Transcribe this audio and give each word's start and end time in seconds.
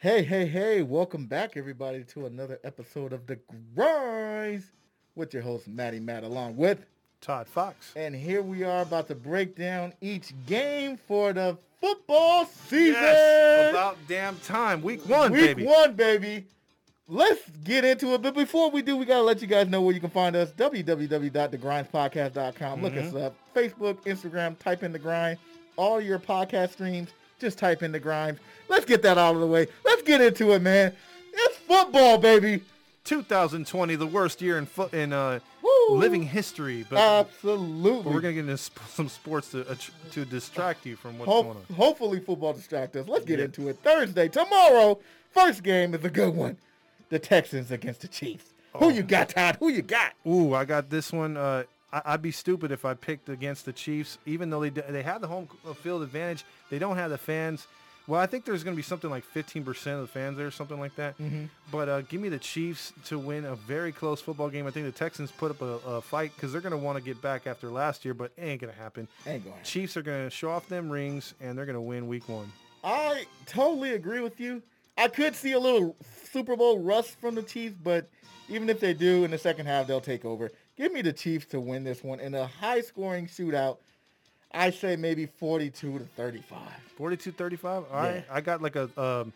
Hey, 0.00 0.22
hey, 0.22 0.46
hey, 0.46 0.80
welcome 0.82 1.26
back 1.26 1.56
everybody 1.58 2.04
to 2.04 2.24
another 2.26 2.58
episode 2.64 3.12
of 3.12 3.26
The 3.26 3.38
Grinds 3.74 4.64
with 5.14 5.34
your 5.34 5.42
host 5.42 5.68
Matty 5.68 6.00
Matt 6.00 6.24
along 6.24 6.56
with 6.56 6.86
Todd 7.20 7.46
Fox. 7.46 7.92
and 7.96 8.14
here 8.14 8.40
we 8.40 8.62
are 8.64 8.80
about 8.82 9.08
to 9.08 9.14
break 9.14 9.54
down 9.56 9.92
each 10.00 10.32
game 10.46 10.96
for 10.96 11.34
the 11.34 11.58
football 11.82 12.46
season. 12.46 13.02
Yes, 13.02 13.70
about 13.72 13.98
damn 14.08 14.38
time. 14.38 14.80
Week 14.80 15.06
one, 15.06 15.32
Week 15.32 15.54
baby. 15.56 15.66
one, 15.66 15.92
baby. 15.94 16.46
Let's 17.06 17.42
get 17.64 17.84
into 17.84 18.14
it. 18.14 18.22
But 18.22 18.32
before 18.34 18.70
we 18.70 18.80
do, 18.82 18.96
we 18.96 19.04
got 19.04 19.16
to 19.16 19.22
let 19.22 19.42
you 19.42 19.48
guys 19.48 19.68
know 19.68 19.82
where 19.82 19.92
you 19.94 20.00
can 20.00 20.08
find 20.10 20.34
us. 20.36 20.50
www.thegrindspodcast.com. 20.52 22.82
Look 22.82 22.92
Mm-hmm. 22.94 23.16
us 23.16 23.22
up. 23.22 23.34
Facebook, 23.54 23.96
Instagram, 24.04 24.56
type 24.58 24.82
in 24.84 24.92
The 24.92 24.98
Grind. 24.98 25.38
All 25.76 26.00
your 26.00 26.18
podcast 26.20 26.70
streams, 26.70 27.10
just 27.40 27.58
type 27.58 27.82
in 27.82 27.92
The 27.92 27.98
Grind. 28.00 28.38
Let's 28.68 28.84
get 28.84 29.02
that 29.02 29.18
out 29.18 29.34
of 29.34 29.40
the 29.40 29.46
way. 29.46 29.66
Let's 29.84 30.02
get 30.02 30.20
into 30.20 30.52
it, 30.52 30.62
man. 30.62 30.94
It's 31.32 31.56
football, 31.58 32.18
baby. 32.18 32.62
2020, 33.04 33.96
the 33.96 34.06
worst 34.06 34.40
year 34.42 34.58
in 34.58 34.66
foot 34.66 34.92
in 34.92 35.12
uh, 35.12 35.40
living 35.90 36.22
history. 36.22 36.84
But, 36.88 36.98
Absolutely. 36.98 38.02
but 38.04 38.12
we're 38.12 38.20
gonna 38.20 38.34
get 38.34 38.40
into 38.40 38.58
sp- 38.60 38.78
some 38.88 39.08
sports 39.08 39.50
to 39.52 39.68
uh, 39.68 39.74
to 40.12 40.24
distract 40.24 40.84
you 40.86 40.96
from 40.96 41.18
what's 41.18 41.30
Ho- 41.30 41.42
going 41.42 41.56
on. 41.56 41.74
hopefully 41.76 42.20
football 42.20 42.52
distract 42.52 42.94
us. 42.96 43.08
Let's 43.08 43.24
get 43.24 43.38
Yeah. 43.38 43.46
into 43.46 43.68
it. 43.68 43.78
Thursday, 43.82 44.28
tomorrow, 44.28 45.00
first 45.30 45.62
game 45.62 45.94
is 45.94 46.04
a 46.04 46.10
good 46.10 46.34
one. 46.34 46.58
The 47.08 47.18
Texans 47.18 47.70
against 47.70 48.02
the 48.02 48.08
Chiefs. 48.08 48.52
Oh. 48.74 48.78
Who 48.80 48.90
you 48.94 49.02
got, 49.02 49.30
Todd? 49.30 49.56
Who 49.58 49.68
you 49.70 49.82
got? 49.82 50.12
Ooh, 50.26 50.54
I 50.54 50.64
got 50.64 50.90
this 50.90 51.10
one. 51.12 51.36
Uh, 51.36 51.64
I- 51.92 52.02
I'd 52.06 52.22
be 52.22 52.30
stupid 52.32 52.70
if 52.70 52.84
I 52.84 52.94
picked 52.94 53.28
against 53.28 53.64
the 53.64 53.72
Chiefs, 53.72 54.18
even 54.26 54.50
though 54.50 54.60
they 54.60 54.70
they 54.70 55.02
have 55.02 55.20
the 55.20 55.26
home 55.28 55.48
field 55.82 56.02
advantage. 56.02 56.44
They 56.70 56.78
don't 56.78 56.96
have 56.96 57.10
the 57.10 57.18
fans. 57.18 57.66
Well, 58.06 58.20
I 58.20 58.26
think 58.26 58.44
there's 58.44 58.64
going 58.64 58.74
to 58.74 58.76
be 58.76 58.82
something 58.82 59.08
like 59.10 59.24
15% 59.34 59.94
of 59.94 60.00
the 60.00 60.06
fans 60.08 60.36
there, 60.36 60.46
or 60.46 60.50
something 60.50 60.80
like 60.80 60.96
that. 60.96 61.16
Mm-hmm. 61.18 61.44
But 61.70 61.88
uh, 61.88 62.00
give 62.00 62.20
me 62.20 62.28
the 62.28 62.38
Chiefs 62.40 62.92
to 63.04 63.18
win 63.20 63.44
a 63.44 63.54
very 63.54 63.92
close 63.92 64.20
football 64.20 64.48
game. 64.48 64.66
I 64.66 64.70
think 64.72 64.86
the 64.86 64.92
Texans 64.92 65.30
put 65.30 65.52
up 65.52 65.62
a, 65.62 65.78
a 65.86 66.00
fight 66.02 66.32
because 66.34 66.50
they're 66.50 66.60
going 66.62 66.72
to 66.72 66.78
want 66.78 66.98
to 66.98 67.04
get 67.04 67.22
back 67.22 67.46
after 67.46 67.68
last 67.68 68.04
year, 68.04 68.14
but 68.14 68.32
it 68.36 68.42
ain't 68.42 68.60
going 68.62 68.72
to 68.72 68.78
happen. 68.78 69.06
Ain't 69.26 69.44
going. 69.44 69.56
Chiefs 69.62 69.96
are 69.96 70.02
going 70.02 70.24
to 70.24 70.30
show 70.30 70.50
off 70.50 70.68
them 70.68 70.90
rings, 70.90 71.34
and 71.40 71.56
they're 71.56 71.66
going 71.66 71.74
to 71.76 71.80
win 71.80 72.08
week 72.08 72.28
one. 72.28 72.50
I 72.82 73.26
totally 73.46 73.92
agree 73.92 74.20
with 74.20 74.40
you. 74.40 74.60
I 74.98 75.06
could 75.06 75.36
see 75.36 75.52
a 75.52 75.58
little 75.60 75.94
Super 76.32 76.56
Bowl 76.56 76.80
rust 76.80 77.20
from 77.20 77.36
the 77.36 77.42
Chiefs, 77.42 77.76
but 77.80 78.08
even 78.48 78.68
if 78.68 78.80
they 78.80 78.92
do 78.92 79.22
in 79.24 79.30
the 79.30 79.38
second 79.38 79.66
half, 79.66 79.86
they'll 79.86 80.00
take 80.00 80.24
over. 80.24 80.50
Give 80.80 80.94
me 80.94 81.02
the 81.02 81.12
Chiefs 81.12 81.44
to 81.48 81.60
win 81.60 81.84
this 81.84 82.02
one 82.02 82.20
in 82.20 82.34
a 82.34 82.46
high-scoring 82.46 83.26
shootout. 83.26 83.76
I 84.50 84.70
say 84.70 84.96
maybe 84.96 85.26
42 85.26 85.98
to 85.98 86.04
35. 86.16 86.58
42-35? 86.98 87.64
All 87.64 87.84
right. 87.92 88.14
Yeah. 88.14 88.22
I 88.30 88.40
got 88.40 88.62
like 88.62 88.76
a, 88.76 88.88
um, 88.98 89.34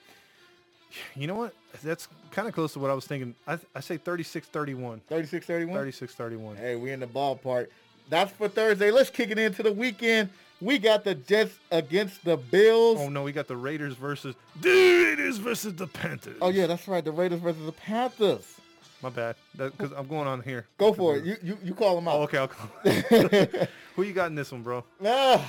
you 1.15 1.27
know 1.27 1.35
what? 1.35 1.55
That's 1.83 2.09
kind 2.31 2.49
of 2.49 2.55
close 2.55 2.73
to 2.73 2.79
what 2.79 2.91
I 2.91 2.95
was 2.95 3.05
thinking. 3.05 3.35
I, 3.47 3.59
I 3.75 3.81
say 3.81 3.99
36-31. 3.99 5.03
36-31? 5.11 5.69
36-31. 5.71 6.57
Hey, 6.57 6.77
we 6.77 6.93
in 6.93 7.01
the 7.01 7.07
ballpark. 7.07 7.67
That's 8.09 8.33
for 8.33 8.49
Thursday. 8.49 8.91
Let's 8.91 9.11
kick 9.11 9.31
it 9.31 9.39
into 9.39 9.63
the 9.63 9.73
weekend. 9.73 10.31
We 10.63 10.79
got 10.79 11.05
the 11.05 11.15
Jets 11.15 11.59
against 11.71 12.25
the 12.25 12.39
Bills. 12.39 12.99
Oh 12.99 13.11
no, 13.11 13.23
we 13.23 13.33
got 13.33 13.49
the 13.49 13.57
Raiders 13.57 13.95
versus 13.97 14.35
the 14.61 14.71
Raiders 14.71 15.37
versus 15.37 15.75
the 15.75 15.87
Panthers. 15.87 16.39
Oh 16.41 16.49
yeah, 16.49 16.67
that's 16.67 16.89
right. 16.89 17.05
The 17.05 17.13
Raiders 17.13 17.41
versus 17.41 17.67
the 17.67 17.73
Panthers. 17.73 18.61
My 19.05 19.11
bad. 19.11 19.37
Because 19.57 19.93
I'm 19.93 20.09
going 20.09 20.27
on 20.27 20.41
here. 20.43 20.67
Go 20.79 20.93
for 20.93 21.17
it. 21.17 21.25
You 21.25 21.37
you, 21.43 21.59
you 21.63 21.75
call 21.75 21.95
them 21.95 22.09
out. 22.09 22.15
Oh, 22.19 22.23
okay, 22.23 22.39
I'll 22.39 22.49
call. 22.49 22.69
Who 23.95 24.03
you 24.03 24.13
got 24.13 24.27
in 24.27 24.35
this 24.35 24.51
one, 24.51 24.63
bro? 24.63 24.83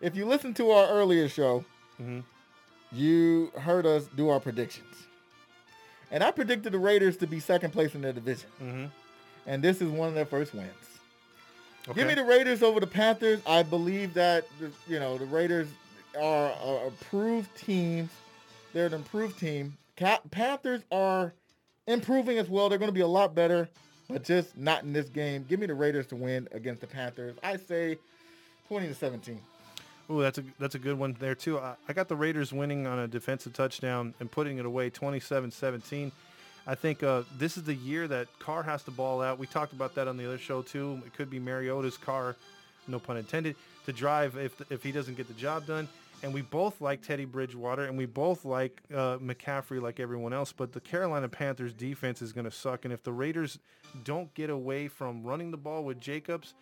If 0.00 0.14
you 0.14 0.26
listen 0.26 0.54
to 0.54 0.70
our 0.70 0.88
earlier 0.88 1.28
show, 1.28 1.64
Mhm. 2.00 2.22
you 2.92 3.50
heard 3.58 3.84
us 3.84 4.04
do 4.16 4.28
our 4.28 4.38
predictions. 4.38 4.94
And 6.12 6.22
I 6.22 6.30
predicted 6.30 6.72
the 6.72 6.78
Raiders 6.78 7.16
to 7.18 7.26
be 7.26 7.40
second 7.40 7.72
place 7.72 7.94
in 7.96 8.00
their 8.00 8.12
division. 8.12 8.48
Mm-hmm. 8.62 8.84
And 9.46 9.62
this 9.62 9.82
is 9.82 9.90
one 9.90 10.08
of 10.08 10.14
their 10.14 10.24
first 10.24 10.54
wins. 10.54 10.70
Okay. 11.88 11.98
Give 12.00 12.06
me 12.08 12.14
the 12.14 12.24
Raiders 12.24 12.62
over 12.62 12.78
the 12.80 12.86
Panthers. 12.86 13.40
I 13.44 13.62
believe 13.64 14.14
that, 14.14 14.46
you 14.86 15.00
know, 15.00 15.18
the 15.18 15.24
Raiders 15.26 15.66
are 16.18 16.52
a 16.62 16.86
improved 16.86 17.54
teams. 17.56 18.10
They're 18.72 18.86
an 18.86 18.94
improved 18.94 19.38
team. 19.40 19.76
Panthers 20.30 20.82
are 20.92 21.32
improving 21.88 22.38
as 22.38 22.48
well. 22.48 22.68
They're 22.68 22.78
going 22.78 22.90
to 22.90 22.94
be 22.94 23.00
a 23.00 23.06
lot 23.06 23.34
better, 23.34 23.68
but 24.08 24.22
just 24.22 24.56
not 24.56 24.84
in 24.84 24.92
this 24.92 25.08
game. 25.08 25.44
Give 25.48 25.58
me 25.58 25.66
the 25.66 25.74
Raiders 25.74 26.06
to 26.08 26.16
win 26.16 26.46
against 26.52 26.80
the 26.80 26.86
Panthers. 26.86 27.34
I 27.42 27.56
say 27.56 27.98
20 28.68 28.88
to 28.88 28.94
17. 28.94 29.40
Ooh, 30.10 30.22
that's 30.22 30.38
a 30.38 30.44
that's 30.58 30.74
a 30.74 30.78
good 30.78 30.98
one 30.98 31.16
there 31.18 31.34
too. 31.34 31.58
I, 31.58 31.74
I 31.86 31.92
got 31.92 32.08
the 32.08 32.16
Raiders 32.16 32.52
winning 32.52 32.86
on 32.86 32.98
a 32.98 33.08
defensive 33.08 33.52
touchdown 33.52 34.14
and 34.20 34.30
putting 34.30 34.56
it 34.56 34.64
away 34.64 34.88
27-17. 34.88 36.12
I 36.66 36.74
think 36.74 37.02
uh, 37.02 37.22
this 37.36 37.56
is 37.56 37.64
the 37.64 37.74
year 37.74 38.08
that 38.08 38.28
Carr 38.38 38.62
has 38.62 38.82
to 38.84 38.90
ball 38.90 39.20
out. 39.20 39.38
We 39.38 39.46
talked 39.46 39.72
about 39.72 39.94
that 39.96 40.08
on 40.08 40.16
the 40.16 40.26
other 40.26 40.38
show 40.38 40.62
too. 40.62 41.02
It 41.04 41.14
could 41.14 41.28
be 41.28 41.38
Mariota's 41.38 41.98
car, 41.98 42.36
no 42.86 42.98
pun 42.98 43.18
intended, 43.18 43.56
to 43.84 43.92
drive 43.92 44.36
if 44.36 44.58
if 44.70 44.82
he 44.82 44.92
doesn't 44.92 45.16
get 45.16 45.28
the 45.28 45.34
job 45.34 45.66
done. 45.66 45.88
And 46.22 46.34
we 46.34 46.42
both 46.42 46.80
like 46.80 47.00
Teddy 47.00 47.24
Bridgewater, 47.24 47.84
and 47.84 47.96
we 47.96 48.06
both 48.06 48.44
like 48.44 48.82
uh, 48.92 49.18
McCaffrey, 49.18 49.80
like 49.80 50.00
everyone 50.00 50.32
else. 50.32 50.52
But 50.52 50.72
the 50.72 50.80
Carolina 50.80 51.28
Panthers 51.28 51.72
defense 51.72 52.22
is 52.22 52.32
going 52.32 52.44
to 52.44 52.50
suck, 52.50 52.84
and 52.84 52.92
if 52.92 53.02
the 53.02 53.12
Raiders 53.12 53.58
don't 54.04 54.32
get 54.34 54.50
away 54.50 54.88
from 54.88 55.22
running 55.22 55.50
the 55.50 55.56
ball 55.56 55.84
with 55.84 56.00
Jacobs, 56.00 56.54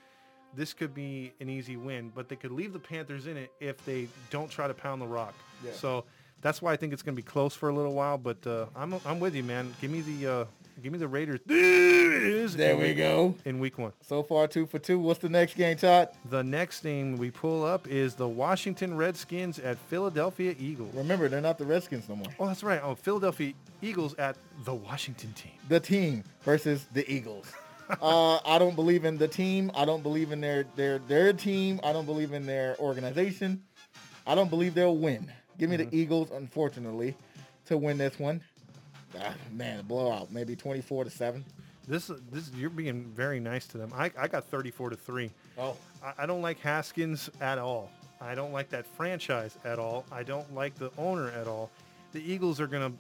this 0.55 0.75
could 0.75 0.95
be 0.95 1.33
an 1.41 1.49
easy 1.49 1.77
win, 1.77 2.13
but 2.15 2.29
they 2.29 2.37
could 2.37 2.53
leave 2.53 2.73
the 2.73 2.79
Panthers 2.79 3.27
in 3.27 3.37
it 3.37 3.51
if 3.61 3.85
they 3.85 4.09
don't 4.31 4.51
try 4.51 4.67
to 4.67 4.75
pound 4.75 5.01
the 5.01 5.07
rock. 5.07 5.35
Yeah. 5.65 5.73
So 5.73 6.05
that's 6.41 6.61
why 6.63 6.73
I 6.73 6.77
think 6.77 6.93
it's 6.93 7.03
going 7.03 7.17
to 7.17 7.23
be 7.23 7.27
close 7.27 7.55
for 7.55 7.69
a 7.69 7.75
little 7.75 7.95
while. 7.95 8.19
But 8.19 8.47
uh, 8.47 8.67
I'm 8.75 8.95
I'm 9.05 9.21
with 9.21 9.35
you, 9.35 9.43
man. 9.43 9.75
Give 9.81 9.91
me 9.91 10.01
the 10.01 10.27
uh, 10.27 10.45
give 10.83 10.93
me 10.93 10.99
the 10.99 11.09
Raiders. 11.09 11.41
There 11.47 12.73
in 12.75 12.79
we 12.81 12.95
go. 12.95 13.35
In 13.45 13.59
week 13.59 13.79
one, 13.79 13.93
So 14.03 14.23
far, 14.23 14.47
two 14.47 14.67
for 14.67 14.79
two. 14.79 14.99
What's 14.99 15.19
the 15.21 15.29
next 15.29 15.55
game, 15.55 15.77
Todd? 15.77 16.11
the 16.29 16.43
next 16.45 16.81
thing 16.81 17.17
we 17.17 17.31
pull 17.31 17.65
up 17.65 17.89
is 17.89 18.15
the 18.15 18.29
Washington 18.29 18.97
Redskins 18.97 19.59
at 19.59 19.79
Philadelphia 19.79 20.55
Eagles. 20.59 20.95
Remember, 20.95 21.29
they're 21.29 21.41
not 21.41 21.59
the 21.59 21.65
Redskins 21.67 22.09
no 22.09 22.17
more. 22.17 22.27
Oh, 22.39 22.47
that's 22.47 22.63
right. 22.63 22.81
Oh, 22.83 22.95
Philadelphia 22.95 23.53
Eagles 23.83 24.15
at 24.17 24.37
the 24.65 24.75
Washington 24.75 25.33
team. 25.33 25.53
the 25.69 25.81
team 25.81 26.25
versus 26.43 26.87
the 26.93 27.11
Eagles. 27.13 27.47
uh, 28.03 28.37
I 28.45 28.59
don't 28.59 28.75
believe 28.75 29.05
in 29.05 29.17
the 29.17 29.29
team. 29.29 29.71
I 29.75 29.85
don't 29.85 30.03
believe 30.03 30.33
in 30.33 30.41
their 30.41 30.65
their 30.77 30.99
their 30.99 31.33
team. 31.33 31.81
I 31.85 31.93
don't 31.93 32.07
believe 32.07 32.33
in 32.33 32.45
their 32.47 32.77
organization. 32.79 33.63
I 34.27 34.35
don't 34.35 34.51
believe 34.51 34.75
they'll 34.75 34.97
win. 34.97 35.31
Give 35.59 35.71
me 35.71 35.77
the 35.77 35.89
Eagles, 35.97 36.31
unfortunately, 36.33 37.17
to 37.67 37.79
win 37.79 37.97
this 37.97 38.19
one. 38.19 38.43
Man, 39.53 39.81
a 39.81 39.83
blowout, 39.83 40.31
maybe 40.33 40.57
twenty-four 40.57 41.05
to 41.05 41.11
seven. 41.11 41.45
This 41.89 42.11
this 42.33 42.51
you're 42.57 42.71
being 42.71 43.05
very 43.15 43.39
nice 43.41 43.67
to 43.69 43.79
them. 43.79 43.93
I, 43.95 44.11
I 44.19 44.27
got 44.27 44.45
34 44.47 44.91
to 44.91 44.97
three. 44.97 45.31
Oh, 45.57 45.77
I, 46.03 46.25
I 46.25 46.27
don't 46.27 46.43
like 46.43 46.59
Haskins 46.61 47.31
at 47.41 47.59
all. 47.59 47.91
I 48.21 48.35
don't 48.35 48.53
like 48.53 48.71
that 48.71 48.87
franchise 48.97 49.57
at 49.65 49.79
all. 49.79 50.05
I 50.11 50.23
don't 50.25 50.53
like 50.55 50.75
the 50.75 50.91
owner 50.99 51.31
at 51.31 51.47
all. 51.47 51.71
The 52.13 52.21
Eagles 52.21 52.61
are 52.61 52.67
gonna. 52.67 52.93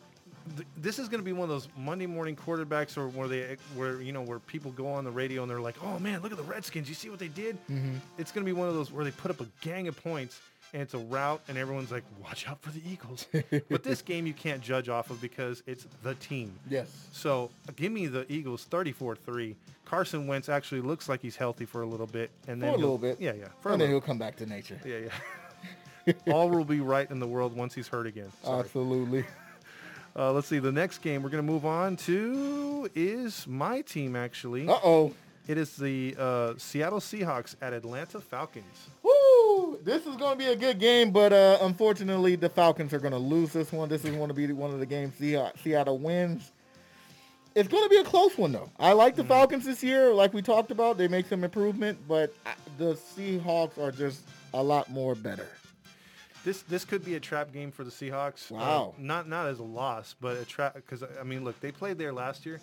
th- 0.57 0.69
This 0.77 0.99
is 1.01 1.09
gonna 1.09 1.25
be 1.25 1.33
one 1.33 1.45
of 1.45 1.49
those 1.49 1.69
Monday 1.77 2.07
morning 2.07 2.37
quarterbacks, 2.37 2.97
or 2.97 3.09
where 3.09 3.27
they, 3.27 3.57
where 3.75 4.01
you 4.01 4.13
know, 4.13 4.23
where 4.23 4.39
people 4.39 4.71
go 4.73 4.87
on 4.87 5.03
the 5.05 5.11
radio 5.11 5.43
and 5.43 5.51
they're 5.51 5.61
like, 5.61 5.77
"Oh 5.83 5.99
man, 5.99 6.21
look 6.23 6.31
at 6.31 6.39
the 6.39 6.45
Redskins! 6.45 6.89
You 6.89 6.95
see 6.95 7.09
what 7.11 7.19
they 7.19 7.29
did?" 7.29 7.57
Mm-hmm. 7.69 7.97
It's 8.19 8.31
gonna 8.31 8.47
be 8.47 8.53
one 8.53 8.69
of 8.69 8.75
those 8.75 8.93
where 8.93 9.05
they 9.05 9.11
put 9.11 9.33
up 9.33 9.41
a 9.41 9.47
gang 9.63 9.89
of 9.89 10.01
points 10.01 10.39
and 10.73 10.83
it's 10.83 10.95
a 10.95 10.99
rout, 10.99 11.41
and 11.49 11.57
everyone's 11.59 11.91
like, 11.91 12.05
"Watch 12.23 12.49
out 12.49 12.61
for 12.63 12.71
the 12.71 12.81
Eagles." 12.89 13.27
but 13.69 13.83
this 13.83 14.03
game 14.11 14.27
you 14.27 14.35
can't 14.35 14.61
judge 14.61 14.89
off 14.89 15.11
of 15.11 15.21
because 15.21 15.63
it's 15.67 15.87
the 16.03 16.15
team. 16.17 16.53
yes. 16.69 16.89
So 17.13 17.51
give 17.77 17.93
me 17.93 18.07
the 18.07 18.31
Eagles 18.33 18.67
34-3. 18.71 19.55
Carson 19.85 20.27
Wentz 20.27 20.49
actually 20.49 20.81
looks 20.81 21.09
like 21.09 21.23
he's 21.23 21.37
healthy 21.37 21.65
for 21.65 21.83
a 21.83 21.87
little 21.87 22.07
bit, 22.09 22.31
and 22.49 22.61
then 22.63 22.73
For 22.73 22.77
a 22.77 22.81
little 22.81 22.99
bit. 22.99 23.21
Yeah, 23.21 23.33
yeah. 23.35 23.47
For 23.61 23.73
And 23.73 23.81
then 23.81 23.89
he'll 23.89 24.01
come 24.01 24.19
back 24.19 24.37
to 24.37 24.47
nature. 24.47 24.81
yeah, 24.85 24.99
yeah. 26.07 26.13
All 26.33 26.49
will 26.51 26.65
be 26.65 26.81
right 26.81 27.09
in 27.11 27.19
the 27.21 27.27
world 27.27 27.57
once 27.57 27.75
he's 27.75 27.89
hurt 27.89 28.07
again. 28.07 28.31
Sorry. 28.43 28.61
Absolutely. 28.61 29.25
Uh, 30.19 30.33
let's 30.33 30.47
see. 30.47 30.59
The 30.59 30.73
next 30.73 31.03
game 31.03 31.23
we're 31.23 31.29
going 31.29 31.47
to 31.47 31.53
move 31.53 31.67
on 31.67 31.95
to 31.99 32.89
is 32.95 33.47
my 33.47 33.83
team. 33.83 34.17
Actually, 34.17 34.67
Uh 34.67 34.79
oh. 34.83 35.15
it 35.47 35.59
is 35.59 35.77
the 35.77 36.17
uh, 36.19 36.55
Seattle 36.57 37.01
Seahawks 37.01 37.55
at 37.61 37.75
Atlanta 37.75 38.19
Falcons. 38.19 38.89
Woo! 39.03 39.11
This 39.87 40.05
is 40.05 40.17
going 40.17 40.33
to 40.33 40.37
be 40.37 40.51
a 40.51 40.57
good 40.57 40.81
game, 40.81 41.13
but 41.13 41.33
uh, 41.33 41.59
unfortunately, 41.61 42.35
the 42.35 42.49
Falcons 42.49 42.93
are 42.93 42.99
going 42.99 43.13
to 43.13 43.21
lose 43.21 43.53
this 43.53 43.71
one. 43.71 43.89
This 43.89 44.05
is 44.05 44.17
going 44.17 44.27
to 44.27 44.35
be 44.35 44.53
one 44.53 44.73
of 44.73 44.81
the 44.81 44.85
games 44.85 45.15
Seattle, 45.17 45.53
Seattle 45.63 45.99
wins. 45.99 46.51
It's 47.55 47.69
going 47.69 47.85
to 47.85 47.89
be 47.89 47.99
a 47.99 48.03
close 48.03 48.37
one, 48.37 48.51
though. 48.51 48.69
I 48.81 48.95
like 48.95 49.15
the 49.15 49.23
Falcons 49.23 49.65
this 49.65 49.85
year. 49.85 50.13
Like 50.13 50.35
we 50.35 50.43
talked 50.43 50.73
about, 50.73 50.99
they 50.99 51.07
make 51.07 51.27
some 51.27 51.45
improvement, 51.45 52.01
but 52.09 52.35
the 52.79 52.95
Seahawks 52.97 53.79
are 53.79 53.93
just 53.93 54.23
a 54.55 54.61
lot 54.61 54.91
more 54.91 55.15
better. 55.15 55.47
This 56.45 56.63
this 56.63 56.85
could 56.85 57.05
be 57.05 57.15
a 57.15 57.21
trap 57.21 57.53
game 57.53 57.71
for 57.71 57.85
the 57.85 57.91
Seahawks. 57.91 58.51
Uh, 58.51 58.57
Wow. 58.57 58.95
not 58.99 59.29
not 59.29 59.47
as 59.47 59.61
a 59.61 59.65
loss, 59.65 60.17
but 60.21 60.37
a 60.37 60.45
trap 60.45 60.75
because 60.75 61.05
I 61.05 61.23
mean, 61.23 61.45
look, 61.45 61.61
they 61.61 61.71
played 61.71 61.97
there 61.97 62.13
last 62.13 62.45
year, 62.45 62.61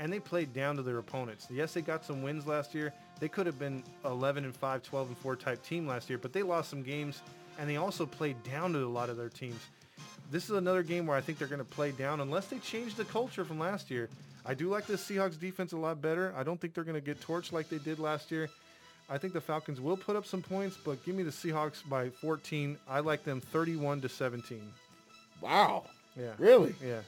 and 0.00 0.12
they 0.12 0.18
played 0.18 0.52
down 0.52 0.74
to 0.74 0.82
their 0.82 0.98
opponents. 0.98 1.46
Yes, 1.52 1.72
they 1.72 1.82
got 1.82 2.04
some 2.04 2.20
wins 2.22 2.48
last 2.48 2.74
year. 2.74 2.92
They 3.24 3.28
could 3.28 3.46
have 3.46 3.58
been 3.58 3.82
11 4.04 4.44
and 4.44 4.54
5, 4.54 4.82
12 4.82 5.08
and 5.08 5.16
4 5.16 5.36
type 5.36 5.64
team 5.64 5.86
last 5.86 6.10
year, 6.10 6.18
but 6.18 6.34
they 6.34 6.42
lost 6.42 6.68
some 6.68 6.82
games, 6.82 7.22
and 7.58 7.66
they 7.66 7.78
also 7.78 8.04
played 8.04 8.36
down 8.42 8.74
to 8.74 8.80
a 8.80 8.86
lot 8.86 9.08
of 9.08 9.16
their 9.16 9.30
teams. 9.30 9.58
this 10.30 10.44
is 10.44 10.50
another 10.50 10.82
game 10.82 11.06
where 11.06 11.16
I 11.16 11.22
think 11.22 11.38
they're 11.38 11.48
going 11.48 11.58
to 11.58 11.64
play 11.64 11.90
down 11.90 12.20
unless 12.20 12.48
they 12.48 12.58
change 12.58 12.96
the 12.96 13.04
culture 13.06 13.42
from 13.42 13.58
last 13.58 13.90
year. 13.90 14.10
I 14.44 14.52
do 14.52 14.68
like 14.68 14.84
the 14.84 14.98
Seahawks 14.98 15.40
defense 15.40 15.72
a 15.72 15.78
lot 15.78 16.02
better. 16.02 16.34
I 16.36 16.42
don't 16.42 16.60
think 16.60 16.74
they're 16.74 16.84
going 16.84 17.00
to 17.00 17.06
get 17.06 17.18
torched 17.22 17.50
like 17.50 17.70
they 17.70 17.78
did 17.78 17.98
last 17.98 18.30
year. 18.30 18.50
I 19.08 19.16
think 19.16 19.32
the 19.32 19.40
Falcons 19.40 19.80
will 19.80 19.96
put 19.96 20.16
up 20.16 20.26
some 20.26 20.42
points, 20.42 20.76
but 20.76 21.02
give 21.06 21.14
me 21.14 21.22
the 21.22 21.30
Seahawks 21.30 21.80
by 21.88 22.10
14. 22.10 22.76
I 22.86 23.00
like 23.00 23.24
them 23.24 23.40
31 23.40 24.02
to 24.02 24.08
17. 24.10 24.60
Wow. 25.40 25.84
Yeah. 26.14 26.32
Really? 26.36 26.74
Yeah. 26.84 27.00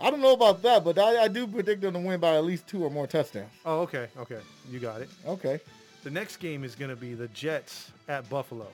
I 0.00 0.10
don't 0.10 0.20
know 0.20 0.34
about 0.34 0.62
that, 0.62 0.84
but 0.84 0.98
I, 0.98 1.24
I 1.24 1.28
do 1.28 1.46
predict 1.46 1.80
them 1.80 1.94
to 1.94 2.00
win 2.00 2.20
by 2.20 2.36
at 2.36 2.44
least 2.44 2.66
two 2.66 2.84
or 2.84 2.90
more 2.90 3.06
touchdowns. 3.06 3.50
Oh, 3.64 3.80
okay. 3.80 4.08
Okay. 4.18 4.40
You 4.70 4.78
got 4.78 5.00
it. 5.00 5.08
Okay. 5.26 5.60
The 6.04 6.10
next 6.10 6.36
game 6.36 6.64
is 6.64 6.74
going 6.74 6.90
to 6.90 6.96
be 6.96 7.14
the 7.14 7.28
Jets 7.28 7.90
at 8.08 8.28
Buffalo. 8.28 8.68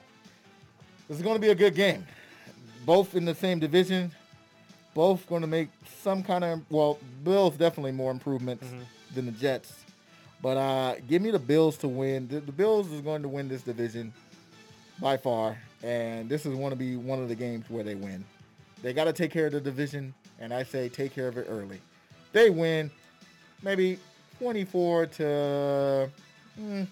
This 1.09 1.19
is 1.19 1.23
going 1.23 1.37
to 1.37 1.41
be 1.41 1.51
a 1.51 1.55
good 1.55 1.75
game. 1.75 2.05
Both 2.85 3.15
in 3.15 3.25
the 3.25 3.35
same 3.35 3.59
division. 3.61 4.11
Both 4.95 5.27
going 5.29 5.43
to 5.43 5.47
make 5.47 5.69
some 6.03 6.23
kind 6.23 6.45
of 6.45 6.61
well, 6.71 6.99
Bills 7.25 7.57
definitely 7.57 7.93
more 7.93 8.11
improvements 8.11 8.67
than 9.15 9.27
the 9.27 9.33
Jets. 9.33 9.85
But 10.43 10.57
uh, 10.57 10.95
give 11.09 11.23
me 11.23 11.31
the 11.31 11.39
Bills 11.39 11.77
to 11.79 11.89
win. 11.89 12.27
The, 12.29 12.41
the 12.41 12.53
Bills 12.53 12.91
is 12.91 13.01
going 13.01 13.23
to 13.23 13.29
win 13.29 13.49
this 13.49 13.63
division 13.63 14.13
by 15.01 15.17
far, 15.17 15.57
and 15.83 16.29
this 16.29 16.45
is 16.45 16.55
going 16.55 16.71
to 16.71 16.77
be 16.77 16.97
one 16.97 17.21
of 17.21 17.29
the 17.29 17.35
games 17.35 17.71
where 17.71 17.85
they 17.85 17.95
win. 17.95 18.25
They 18.83 18.93
got 18.93 19.05
to 19.05 19.13
take 19.13 19.31
care 19.33 19.47
of 19.47 19.53
the 19.53 19.61
division, 19.61 20.13
and 20.41 20.53
I 20.53 20.63
say 20.65 20.89
take 20.89 21.15
care 21.15 21.29
of 21.29 21.39
it 21.39 21.47
early. 21.49 21.81
They 22.33 22.51
win, 22.51 22.91
maybe 23.63 23.99
24 24.39 25.07
to 25.07 26.11
mm, 26.61 26.87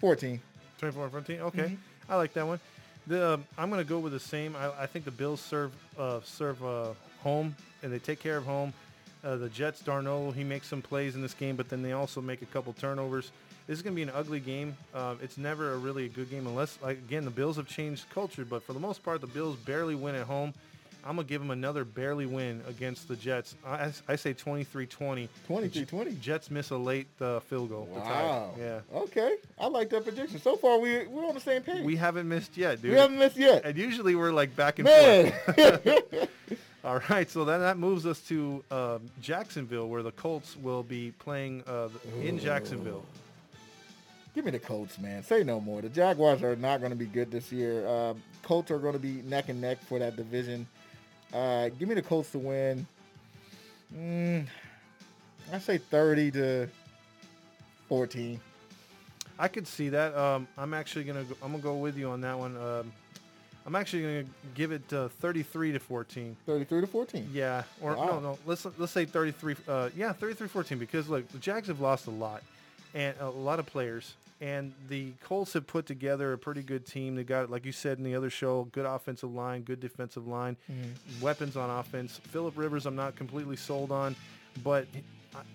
14. 0.00 0.40
24 0.78 1.02
and 1.04 1.12
14. 1.12 1.40
Okay, 1.40 1.62
Mhm. 1.62 1.76
I 2.08 2.16
like 2.16 2.32
that 2.34 2.46
one. 2.46 2.60
The 3.06 3.34
um, 3.34 3.44
I'm 3.58 3.68
gonna 3.70 3.84
go 3.84 3.98
with 3.98 4.12
the 4.12 4.20
same. 4.20 4.54
I, 4.56 4.82
I 4.82 4.86
think 4.86 5.04
the 5.04 5.10
Bills 5.10 5.40
serve 5.40 5.72
uh, 5.98 6.20
serve 6.24 6.64
uh, 6.64 6.92
home 7.22 7.54
and 7.82 7.92
they 7.92 7.98
take 7.98 8.20
care 8.20 8.36
of 8.36 8.44
home. 8.44 8.72
Uh, 9.22 9.36
the 9.36 9.48
Jets, 9.48 9.82
Darnold, 9.82 10.34
he 10.34 10.44
makes 10.44 10.68
some 10.68 10.82
plays 10.82 11.14
in 11.14 11.22
this 11.22 11.34
game, 11.34 11.56
but 11.56 11.68
then 11.68 11.82
they 11.82 11.92
also 11.92 12.20
make 12.20 12.42
a 12.42 12.46
couple 12.46 12.72
turnovers. 12.74 13.30
This 13.66 13.78
is 13.78 13.82
gonna 13.82 13.96
be 13.96 14.02
an 14.02 14.10
ugly 14.14 14.40
game. 14.40 14.76
Um, 14.94 15.18
it's 15.22 15.36
never 15.38 15.72
a 15.72 15.76
really 15.78 16.04
a 16.06 16.08
good 16.08 16.30
game 16.30 16.46
unless, 16.46 16.78
like 16.82 16.98
again, 16.98 17.24
the 17.24 17.30
Bills 17.30 17.56
have 17.56 17.66
changed 17.66 18.04
culture. 18.10 18.44
But 18.44 18.62
for 18.62 18.72
the 18.74 18.80
most 18.80 19.02
part, 19.02 19.20
the 19.20 19.26
Bills 19.26 19.56
barely 19.56 19.94
win 19.94 20.14
at 20.14 20.26
home. 20.26 20.52
I'm 21.06 21.16
gonna 21.16 21.28
give 21.28 21.40
them 21.40 21.50
another 21.50 21.84
barely 21.84 22.24
win 22.24 22.62
against 22.66 23.08
the 23.08 23.16
Jets. 23.16 23.54
I, 23.66 23.92
I 24.08 24.16
say 24.16 24.32
23-20. 24.32 25.28
23-20. 25.48 26.20
Jets 26.20 26.50
miss 26.50 26.70
a 26.70 26.76
late 26.76 27.06
uh, 27.20 27.40
field 27.40 27.68
goal. 27.68 27.88
to 27.94 28.00
tie. 28.00 28.22
Wow. 28.22 28.54
Yeah. 28.58 28.80
Okay. 28.94 29.36
I 29.58 29.66
like 29.66 29.90
that 29.90 30.04
prediction. 30.04 30.40
So 30.40 30.56
far, 30.56 30.78
we 30.78 31.06
we're 31.06 31.26
on 31.26 31.34
the 31.34 31.40
same 31.40 31.62
page. 31.62 31.84
We 31.84 31.96
haven't 31.96 32.26
missed 32.28 32.56
yet, 32.56 32.80
dude. 32.80 32.92
We 32.92 32.96
haven't 32.96 33.18
missed 33.18 33.36
yet. 33.36 33.64
And 33.64 33.76
usually 33.76 34.14
we're 34.14 34.32
like 34.32 34.56
back 34.56 34.78
and 34.78 34.86
Man. 34.86 35.32
forth. 35.32 36.28
All 36.84 37.00
right, 37.08 37.30
so 37.30 37.46
then 37.46 37.60
that 37.60 37.78
moves 37.78 38.04
us 38.04 38.20
to 38.28 38.62
um, 38.70 39.10
Jacksonville, 39.22 39.88
where 39.88 40.02
the 40.02 40.12
Colts 40.12 40.54
will 40.56 40.82
be 40.82 41.12
playing 41.18 41.64
uh, 41.66 41.88
in 42.20 42.38
Jacksonville. 42.38 43.04
Give 44.34 44.44
me 44.44 44.50
the 44.50 44.58
Colts, 44.58 44.98
man. 44.98 45.22
Say 45.22 45.44
no 45.44 45.60
more. 45.60 45.80
The 45.80 45.88
Jaguars 45.88 46.42
are 46.42 46.56
not 46.56 46.80
going 46.80 46.90
to 46.90 46.96
be 46.96 47.06
good 47.06 47.30
this 47.30 47.50
year. 47.52 47.86
Uh, 47.86 48.14
Colts 48.42 48.70
are 48.70 48.78
going 48.78 48.92
to 48.94 48.98
be 48.98 49.22
neck 49.22 49.48
and 49.48 49.60
neck 49.60 49.78
for 49.84 49.98
that 49.98 50.16
division. 50.16 50.66
Uh, 51.34 51.68
give 51.70 51.88
me 51.88 51.94
the 51.94 52.02
Colts 52.02 52.30
to 52.30 52.38
win. 52.38 52.86
Mm, 53.94 54.46
I 55.52 55.58
say 55.58 55.78
30 55.78 56.30
to 56.32 56.68
14. 57.88 58.40
I 59.38 59.48
could 59.48 59.66
see 59.66 59.88
that. 59.88 60.14
Um, 60.16 60.46
I'm 60.56 60.72
actually 60.74 61.04
gonna 61.04 61.24
go, 61.24 61.34
I'm 61.42 61.50
gonna 61.50 61.62
go 61.62 61.74
with 61.74 61.96
you 61.96 62.08
on 62.10 62.20
that 62.20 62.38
one. 62.38 62.56
Um, 62.56 62.92
I'm 63.66 63.74
actually 63.74 64.02
gonna 64.02 64.24
give 64.54 64.70
it 64.70 64.92
uh, 64.92 65.08
33 65.08 65.72
to 65.72 65.80
14. 65.80 66.36
33 66.46 66.80
to 66.82 66.86
14. 66.86 67.30
Yeah, 67.32 67.64
or 67.80 67.96
Wow. 67.96 68.06
no, 68.06 68.20
no. 68.20 68.38
Let's 68.46 68.64
let's 68.78 68.92
say 68.92 69.04
33. 69.04 69.56
Uh, 69.66 69.90
yeah, 69.96 70.12
33-14 70.12 70.78
because 70.78 71.08
look, 71.08 71.26
the 71.28 71.38
Jags 71.38 71.66
have 71.66 71.80
lost 71.80 72.06
a 72.06 72.10
lot, 72.12 72.42
and 72.94 73.14
a 73.20 73.28
lot 73.28 73.58
of 73.58 73.66
players, 73.66 74.14
and 74.40 74.72
the 74.88 75.12
Colts 75.22 75.52
have 75.52 75.66
put 75.66 75.86
together 75.86 76.32
a 76.32 76.38
pretty 76.38 76.62
good 76.62 76.86
team. 76.86 77.14
They 77.14 77.24
got, 77.24 77.50
like 77.50 77.64
you 77.64 77.72
said 77.72 77.98
in 77.98 78.04
the 78.04 78.14
other 78.14 78.30
show, 78.30 78.68
good 78.72 78.86
offensive 78.86 79.32
line, 79.32 79.62
good 79.62 79.80
defensive 79.80 80.26
line, 80.26 80.56
weapons 81.20 81.56
on 81.56 81.70
offense. 81.70 82.20
Philip 82.28 82.56
Rivers, 82.56 82.86
I'm 82.86 82.96
not 82.96 83.16
completely 83.16 83.56
sold 83.56 83.92
on, 83.92 84.16
but 84.62 84.86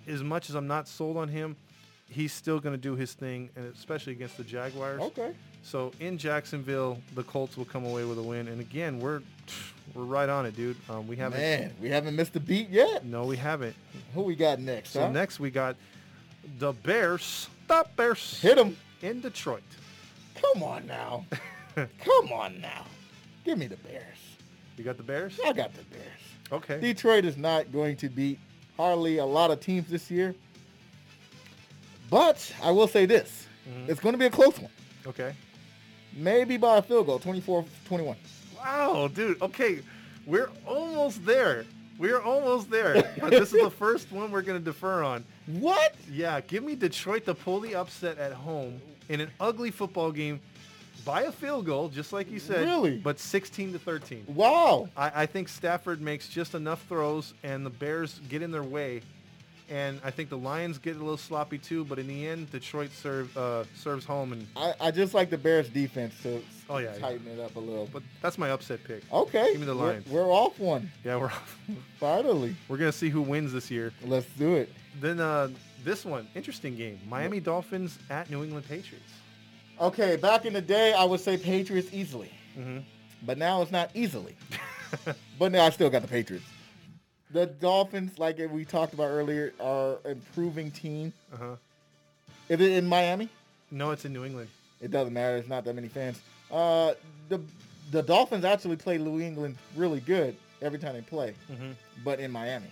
as 0.08 0.24
much 0.24 0.50
as 0.50 0.56
I'm 0.56 0.68
not 0.68 0.88
sold 0.88 1.18
on 1.18 1.28
him, 1.28 1.56
he's 2.10 2.34
still 2.34 2.60
going 2.60 2.74
to 2.74 2.82
do 2.82 2.96
his 2.96 3.14
thing, 3.14 3.50
and 3.56 3.74
especially 3.74 4.14
against 4.14 4.38
the 4.38 4.44
Jaguars. 4.44 5.02
Okay. 5.02 5.34
So 5.62 5.92
in 6.00 6.18
Jacksonville, 6.18 7.00
the 7.16 7.24
Colts 7.24 7.58
will 7.58 7.66
come 7.66 7.86
away 7.86 8.06
with 8.06 8.18
a 8.18 8.24
win, 8.24 8.48
and 8.48 8.62
again, 8.62 9.00
we're 9.00 9.22
we're 9.94 10.04
right 10.04 10.30
on 10.30 10.46
it, 10.46 10.56
dude. 10.56 10.78
Um, 10.90 11.08
we 11.08 11.16
haven't. 11.16 11.40
Man, 11.40 11.74
we 11.82 11.90
haven't 11.90 12.16
missed 12.16 12.36
a 12.36 12.40
beat 12.40 12.70
yet. 12.70 13.06
No, 13.06 13.26
we 13.26 13.38
haven't. 13.38 13.76
Who 14.14 14.22
we 14.22 14.36
got 14.36 14.60
next? 14.60 14.92
So 14.92 15.02
huh? 15.02 15.12
next 15.12 15.40
we 15.40 15.52
got 15.52 15.76
the 16.58 16.74
Bears. 16.74 17.48
The 17.68 17.86
Bears 17.96 18.40
Hit 18.42 18.56
them. 18.56 18.76
in 19.02 19.22
Detroit. 19.22 19.64
Come 20.36 20.64
on 20.64 20.88
now. 20.88 21.26
Come 21.76 22.32
on 22.32 22.60
now. 22.62 22.86
Give 23.46 23.58
me 23.58 23.68
the 23.68 23.78
Bears. 23.78 24.18
You 24.78 24.84
got 24.84 24.98
the 24.98 25.04
Bears? 25.04 25.40
I 25.46 25.54
got 25.54 25.74
the 25.74 25.84
Bears. 25.84 26.04
Okay. 26.52 26.80
Detroit 26.80 27.26
is 27.26 27.38
not 27.38 27.72
going 27.72 27.96
to 27.98 28.10
beat 28.10 28.40
hardly 28.78 29.18
a 29.18 29.26
lot 29.26 29.52
of 29.52 29.60
teams 29.60 29.88
this 29.90 30.10
year. 30.10 30.34
But 32.10 32.52
I 32.64 32.72
will 32.72 32.88
say 32.88 33.06
this. 33.06 33.46
Mm-hmm. 33.70 33.92
It's 33.92 34.00
going 34.00 34.14
to 34.14 34.20
be 34.20 34.26
a 34.26 34.32
close 34.32 34.58
one. 34.58 34.72
Okay. 35.06 35.34
Maybe 36.16 36.58
by 36.58 36.78
a 36.78 36.82
field 36.82 37.06
goal, 37.06 37.20
24-21. 37.20 38.16
Wow, 38.58 39.10
dude. 39.14 39.42
Okay, 39.42 39.80
we're 40.26 40.50
almost 40.66 41.26
there. 41.26 41.66
We're 41.98 42.22
almost 42.22 42.70
there. 42.70 43.14
But 43.20 43.30
this 43.32 43.54
is 43.54 43.62
the 43.62 43.70
first 43.78 44.12
one 44.12 44.32
we're 44.32 44.42
gonna 44.42 44.60
defer 44.60 45.04
on. 45.04 45.24
What? 45.50 45.96
Yeah, 46.12 46.42
give 46.42 46.64
me 46.64 46.76
Detroit 46.76 47.26
to 47.26 47.34
pull 47.34 47.60
the 47.60 47.76
upset 47.76 48.18
at 48.18 48.32
home 48.34 48.80
in 49.10 49.20
an 49.22 49.30
ugly 49.40 49.72
football 49.72 50.12
game 50.12 50.40
by 51.06 51.24
a 51.24 51.32
field 51.32 51.66
goal, 51.66 51.90
just 51.90 52.14
like 52.14 52.30
you 52.30 52.40
said. 52.40 52.66
Really? 52.68 52.98
But 52.98 53.20
16 53.20 53.74
to 53.74 53.80
13. 53.80 54.26
Wow. 54.28 54.90
I, 54.96 55.24
I 55.24 55.26
think 55.26 55.48
Stafford 55.50 56.02
makes 56.02 56.28
just 56.28 56.54
enough 56.56 56.84
throws, 56.88 57.34
and 57.44 57.66
the 57.66 57.70
Bears 57.70 58.20
get 58.30 58.42
in 58.42 58.52
their 58.52 58.64
way. 58.64 59.02
And 59.72 60.02
I 60.04 60.10
think 60.10 60.30
the 60.30 60.38
Lions 60.38 60.80
get 60.80 60.96
a 60.96 61.00
little 61.00 61.16
sloppy 61.16 61.60
too, 61.60 61.86
but 61.86 62.00
in 62.00 62.08
the 62.08 62.28
end, 62.28 62.52
Detroit 62.52 62.90
serve, 62.92 63.36
uh, 63.38 63.66
serves 63.76 64.04
home. 64.04 64.34
And 64.34 64.48
I, 64.56 64.74
I 64.82 64.92
just 64.92 65.14
like 65.14 65.30
the 65.30 65.38
Bears 65.38 65.70
defense 65.70 66.14
to 66.24 66.42
Oh, 66.72 66.78
yeah, 66.78 66.94
yeah. 66.94 67.00
tighten 67.00 67.28
it 67.28 67.40
up 67.40 67.56
a 67.56 67.60
little. 67.60 67.88
but 67.92 68.02
that's 68.22 68.38
my 68.40 68.50
upset 68.52 68.84
pick. 68.84 69.04
okay. 69.12 69.52
Give 69.52 69.62
me 69.62 69.68
the 69.68 69.76
we're- 69.76 69.90
Lions. 69.92 70.08
We're, 70.08 70.24
off 70.32 70.60
one. 70.60 70.92
Yeah, 71.04 71.18
we're 71.18 71.28
off. 71.28 71.58
Finally. 72.00 72.56
we're 72.68 72.78
gonna 72.78 72.92
see 72.92 73.10
who 73.10 73.22
wins 73.22 73.54
this 73.54 73.70
year. 73.72 73.94
Let's 74.04 74.28
do 74.38 74.56
it. 74.56 74.72
Then 75.00 75.20
uh, 75.20 75.50
this 75.84 76.04
one, 76.06 76.28
interesting 76.36 76.76
game: 76.76 77.00
Miami 77.08 77.40
Dolphins 77.40 77.98
at 78.10 78.30
New 78.30 78.44
England 78.44 78.68
Patriots. 78.68 79.12
Okay, 79.80 80.16
back 80.18 80.46
in 80.46 80.54
the 80.54 80.62
day, 80.62 80.94
I 80.94 81.04
would 81.06 81.20
say 81.22 81.38
Patriots 81.38 81.90
easily. 81.94 82.32
Mm-hmm. 82.58 82.80
But 83.26 83.38
now 83.38 83.62
it's 83.62 83.72
not 83.72 83.92
easily. 83.94 84.36
but 85.40 85.52
now 85.52 85.66
I 85.66 85.70
still 85.70 85.90
got 85.90 86.02
the 86.02 86.08
Patriots. 86.08 86.46
The 87.32 87.46
Dolphins, 87.46 88.18
like 88.18 88.40
we 88.52 88.66
talked 88.66 88.94
about 88.94 89.06
earlier, 89.10 89.54
are 89.60 89.98
improving 90.06 90.72
team. 90.72 91.14
Uh 91.34 91.38
huh. 91.38 91.56
Is 92.50 92.60
it 92.60 92.72
in 92.72 92.88
Miami? 92.88 93.30
No, 93.72 93.92
it's 93.92 94.04
in 94.06 94.14
New 94.14 94.26
England. 94.26 94.50
It 94.82 94.90
doesn't 94.92 95.14
matter. 95.14 95.38
It's 95.38 95.48
not 95.48 95.64
that 95.66 95.76
many 95.76 95.88
fans. 95.90 96.20
Uh, 96.52 96.94
the 97.30 97.40
the 97.92 98.02
Dolphins 98.02 98.44
actually 98.46 98.76
play 98.78 98.98
New 98.98 99.20
England 99.22 99.58
really 99.76 100.00
good 100.00 100.36
every 100.62 100.80
time 100.80 100.94
they 100.96 101.02
play, 101.02 101.34
Mm-hmm. 101.52 101.72
but 102.04 102.20
in 102.20 102.32
Miami. 102.32 102.68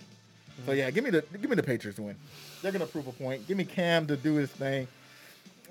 So 0.66 0.72
yeah, 0.72 0.90
give 0.90 1.04
me 1.04 1.10
the 1.10 1.22
give 1.32 1.48
me 1.50 1.56
the 1.56 1.62
Patriots 1.62 1.98
win. 1.98 2.16
They're 2.62 2.72
gonna 2.72 2.86
prove 2.86 3.06
a 3.06 3.12
point. 3.12 3.46
Give 3.46 3.56
me 3.56 3.64
Cam 3.64 4.06
to 4.06 4.16
do 4.16 4.34
his 4.34 4.50
thing. 4.50 4.86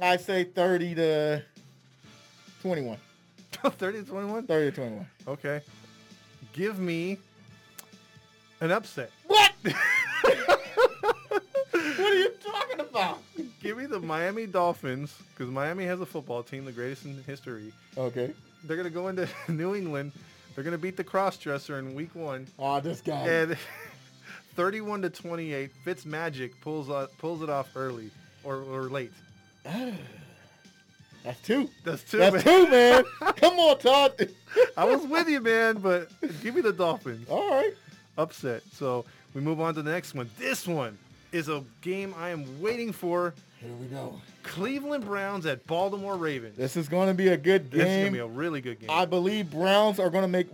I 0.01 0.17
say 0.17 0.43
thirty 0.45 0.95
to 0.95 1.43
twenty-one. 2.61 2.97
30 3.63 4.03
to 4.03 4.09
21. 4.09 4.45
Thirty 4.47 4.69
to 4.71 4.75
twenty-one. 4.75 5.07
Okay. 5.27 5.61
Give 6.53 6.77
me 6.79 7.17
an 8.61 8.71
upset. 8.71 9.11
What? 9.25 9.51
what 9.63 9.75
are 11.99 12.13
you 12.15 12.29
talking 12.43 12.79
about? 12.79 13.19
Give 13.61 13.77
me 13.77 13.85
the 13.87 13.99
Miami 13.99 14.45
Dolphins 14.45 15.15
because 15.33 15.51
Miami 15.51 15.85
has 15.85 15.99
a 16.01 16.05
football 16.05 16.43
team, 16.43 16.65
the 16.65 16.71
greatest 16.71 17.05
in 17.05 17.21
history. 17.25 17.71
Okay. 17.97 18.33
They're 18.63 18.77
gonna 18.77 18.89
go 18.89 19.07
into 19.07 19.27
New 19.49 19.75
England. 19.75 20.11
They're 20.55 20.63
gonna 20.63 20.77
beat 20.77 20.97
the 20.97 21.03
crossdresser 21.03 21.79
in 21.79 21.93
Week 21.93 22.13
One, 22.15 22.47
Oh, 22.57 22.79
this 22.79 23.01
guy. 23.01 23.27
and 23.27 23.57
31 24.57 25.03
to 25.03 25.09
28. 25.09 25.71
Fitz 25.85 26.05
Magic 26.05 26.59
pulls 26.61 26.89
uh, 26.89 27.07
pulls 27.19 27.41
it 27.43 27.49
off 27.49 27.69
early 27.75 28.09
or, 28.43 28.63
or 28.63 28.89
late. 28.89 29.11
That's 31.23 31.41
two. 31.41 31.69
That's 31.83 32.03
two. 32.03 32.17
That's 32.17 32.43
man. 32.43 32.43
two, 32.43 32.67
man. 32.69 33.03
Come 33.35 33.59
on, 33.59 33.77
Todd. 33.77 34.29
I 34.75 34.83
was 34.83 35.05
with 35.05 35.29
you, 35.29 35.41
man, 35.41 35.77
but 35.77 36.09
give 36.41 36.55
me 36.55 36.61
the 36.61 36.73
Dolphins. 36.73 37.29
All 37.29 37.49
right. 37.49 37.73
Upset. 38.17 38.63
So 38.71 39.05
we 39.33 39.41
move 39.41 39.61
on 39.61 39.75
to 39.75 39.83
the 39.83 39.91
next 39.91 40.15
one. 40.15 40.29
This 40.39 40.65
one 40.65 40.97
is 41.31 41.49
a 41.49 41.63
game 41.81 42.15
I 42.17 42.29
am 42.29 42.59
waiting 42.59 42.91
for. 42.91 43.35
Here 43.59 43.73
we 43.73 43.87
go. 43.87 44.19
Cleveland 44.43 45.05
Browns 45.05 45.45
at 45.45 45.65
Baltimore 45.67 46.15
Ravens. 46.15 46.55
This 46.55 46.77
is 46.77 46.87
going 46.87 47.09
to 47.09 47.13
be 47.13 47.27
a 47.27 47.37
good 47.37 47.69
game. 47.69 47.79
This 47.79 47.89
is 47.89 47.97
gonna 47.97 48.11
be 48.11 48.19
a 48.19 48.25
really 48.25 48.61
good 48.61 48.79
game. 48.79 48.89
I 48.89 49.05
believe 49.05 49.51
Browns 49.51 49.99
are 49.99 50.09
going 50.09 50.23
to 50.23 50.27
make 50.27 50.47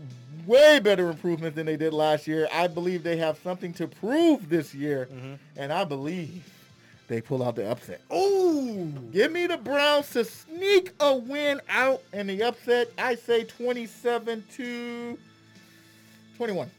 way 0.46 0.80
better 0.80 1.10
improvement 1.10 1.56
than 1.56 1.66
they 1.66 1.78
did 1.78 1.94
last 1.94 2.28
year. 2.28 2.48
I 2.52 2.68
believe 2.68 3.04
they 3.04 3.18
have 3.18 3.38
something 3.44 3.74
to 3.74 3.88
prove 3.88 4.50
this 4.50 4.74
year, 4.74 5.08
Mm-hmm. 5.12 5.34
and 5.58 5.72
I 5.74 5.84
believe 5.84 6.44
they 7.08 7.22
pull 7.22 7.44
out 7.44 7.56
the 7.56 7.70
upset. 7.70 8.02
Oh, 8.10 8.88
Give 9.12 9.32
me 9.32 9.48
the 9.48 9.58
Browns 9.58 10.10
to 10.12 10.24
sneak 10.26 10.92
a 11.00 11.16
win 11.16 11.62
out 11.70 12.02
in 12.14 12.28
the 12.28 12.42
upset. 12.44 12.90
I 12.98 13.16
say 13.16 13.44
27 13.44 14.44
to 14.56 15.18
21. 16.38 16.72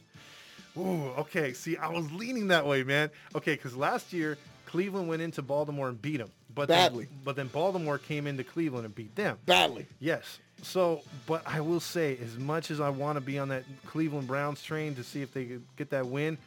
Ooh, 0.77 0.81
okay. 1.19 1.53
See, 1.53 1.77
I 1.77 1.89
was 1.89 2.11
leaning 2.13 2.49
that 2.49 2.67
way, 2.67 2.83
man. 2.83 3.11
Okay, 3.35 3.53
because 3.55 3.77
last 3.77 4.13
year 4.13 4.37
Cleveland 4.67 5.09
went 5.09 5.23
into 5.23 5.41
Baltimore 5.43 5.89
and 5.89 6.01
beat 6.03 6.17
them, 6.17 6.31
but 6.55 6.69
Badly. 6.69 7.05
Then, 7.05 7.19
but 7.25 7.37
then 7.37 7.49
Baltimore 7.49 7.99
came 7.99 8.27
into 8.27 8.45
Cleveland 8.45 8.85
and 8.85 8.95
beat 8.95 9.15
them. 9.15 9.39
Badly. 9.47 9.87
Yes. 10.01 10.39
So, 10.63 11.03
but 11.27 11.43
I 11.47 11.61
will 11.61 11.81
say, 11.81 12.19
as 12.23 12.39
much 12.39 12.71
as 12.71 12.81
I 12.81 12.89
want 12.89 13.17
to 13.17 13.21
be 13.21 13.39
on 13.39 13.49
that 13.49 13.65
Cleveland 13.87 14.27
Browns 14.27 14.63
train 14.63 14.95
to 14.95 15.05
see 15.05 15.21
if 15.21 15.33
they 15.35 15.45
could 15.45 15.63
get 15.77 15.91
that 15.91 16.07
win, 16.07 16.39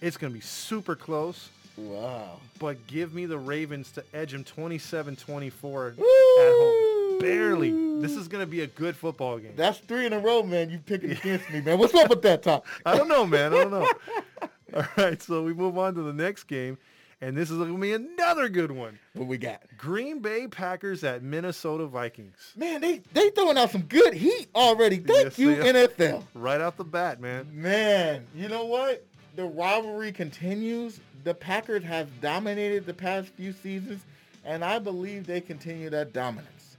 it's 0.00 0.16
going 0.16 0.32
to 0.32 0.34
be 0.34 0.44
super 0.44 0.96
close. 0.96 1.50
Wow. 1.76 2.40
But 2.58 2.86
give 2.86 3.14
me 3.14 3.26
the 3.26 3.38
Ravens 3.38 3.90
to 3.92 4.04
edge 4.14 4.32
them 4.32 4.44
27-24 4.44 5.92
at 5.92 5.96
home. 5.98 7.20
Barely. 7.20 7.70
This 8.00 8.12
is 8.12 8.28
going 8.28 8.42
to 8.42 8.50
be 8.50 8.62
a 8.62 8.66
good 8.66 8.96
football 8.96 9.38
game. 9.38 9.52
That's 9.56 9.78
three 9.78 10.06
in 10.06 10.12
a 10.12 10.18
row, 10.18 10.42
man. 10.42 10.70
You 10.70 10.78
picking 10.78 11.10
against 11.12 11.50
me, 11.50 11.60
man. 11.60 11.78
What's 11.78 11.94
up 11.94 12.10
with 12.10 12.22
that, 12.22 12.42
Tom? 12.42 12.62
I 12.86 12.96
don't 12.96 13.08
know, 13.08 13.26
man. 13.26 13.54
I 13.54 13.58
don't 13.58 13.70
know. 13.70 13.88
All 14.74 14.84
right, 14.96 15.20
so 15.22 15.42
we 15.42 15.52
move 15.52 15.76
on 15.76 15.94
to 15.94 16.02
the 16.02 16.14
next 16.14 16.44
game, 16.44 16.78
and 17.22 17.36
this 17.36 17.50
is 17.52 17.56
going 17.56 17.72
to 17.74 17.80
be 17.80 17.92
another 17.92 18.48
good 18.48 18.72
one. 18.72 18.98
What 19.14 19.28
we 19.28 19.38
got? 19.38 19.62
Green 19.78 20.18
Bay 20.18 20.48
Packers 20.48 21.04
at 21.04 21.22
Minnesota 21.22 21.86
Vikings. 21.86 22.52
Man, 22.56 22.80
they 22.80 23.00
they 23.14 23.30
throwing 23.30 23.56
out 23.56 23.70
some 23.70 23.82
good 23.82 24.12
heat 24.12 24.48
already. 24.54 24.96
Thank 24.98 25.24
Yes, 25.24 25.38
you. 25.38 25.54
NFL. 25.54 26.24
Right 26.34 26.60
out 26.60 26.76
the 26.76 26.84
bat, 26.84 27.20
man. 27.20 27.48
Man, 27.52 28.26
you 28.34 28.48
know 28.48 28.64
what? 28.64 29.06
The 29.36 29.44
rivalry 29.44 30.10
continues. 30.12 31.00
The 31.24 31.32
Packers 31.32 31.84
have 31.84 32.20
dominated 32.20 32.84
the 32.84 32.92
past 32.92 33.28
few 33.28 33.52
seasons, 33.52 34.02
and 34.44 34.64
I 34.64 34.80
believe 34.80 35.24
they 35.24 35.40
continue 35.40 35.88
that 35.90 36.12
dominance. 36.12 36.76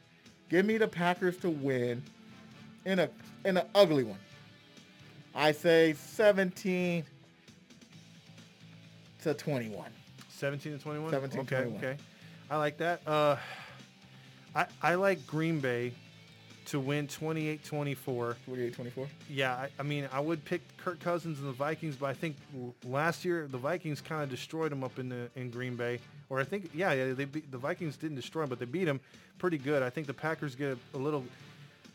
Give 0.49 0.65
me 0.65 0.77
the 0.77 0.89
Packers 0.89 1.37
to 1.37 1.49
win 1.49 2.03
in 2.85 2.99
a 2.99 3.09
in 3.45 3.55
an 3.55 3.65
ugly 3.73 4.03
one. 4.03 4.19
I 5.33 5.53
say 5.53 5.93
17 5.93 7.05
to 9.21 9.33
21. 9.33 9.85
17 10.43 10.73
to 10.73 10.77
21? 10.77 11.09
17 11.09 11.39
okay, 11.39 11.55
21. 11.55 11.77
okay. 11.77 11.97
I 12.51 12.57
like 12.57 12.77
that. 12.79 12.99
Uh, 13.07 13.37
I, 14.53 14.65
I 14.81 14.95
like 14.95 15.25
Green 15.25 15.61
Bay 15.61 15.93
to 16.65 16.81
win 16.81 17.07
28-24. 17.07 18.35
48-24. 18.49 19.07
Yeah, 19.29 19.53
I, 19.53 19.69
I 19.79 19.83
mean, 19.83 20.09
I 20.11 20.19
would 20.19 20.43
pick 20.43 20.59
Kirk 20.75 20.99
Cousins 20.99 21.39
and 21.39 21.47
the 21.47 21.53
Vikings, 21.53 21.95
but 21.95 22.07
I 22.07 22.13
think 22.13 22.35
last 22.83 23.23
year 23.23 23.47
the 23.49 23.57
Vikings 23.57 24.01
kind 24.01 24.21
of 24.21 24.29
destroyed 24.29 24.73
them 24.73 24.83
up 24.83 24.99
in 24.99 25.07
the 25.07 25.29
in 25.37 25.49
Green 25.49 25.77
Bay. 25.77 25.99
Or 26.29 26.41
I 26.41 26.43
think, 26.43 26.71
yeah, 26.73 26.91
yeah, 26.91 27.13
they 27.13 27.23
beat, 27.23 27.49
the 27.49 27.57
Vikings 27.57 27.95
didn't 27.95 28.17
destroy 28.17 28.41
them, 28.41 28.49
but 28.49 28.59
they 28.59 28.65
beat 28.65 28.83
them 28.83 28.99
pretty 29.37 29.57
good. 29.57 29.81
I 29.81 29.89
think 29.89 30.07
the 30.07 30.13
Packers 30.13 30.55
get 30.55 30.77
a, 30.93 30.97
a 30.97 30.99
little 30.99 31.23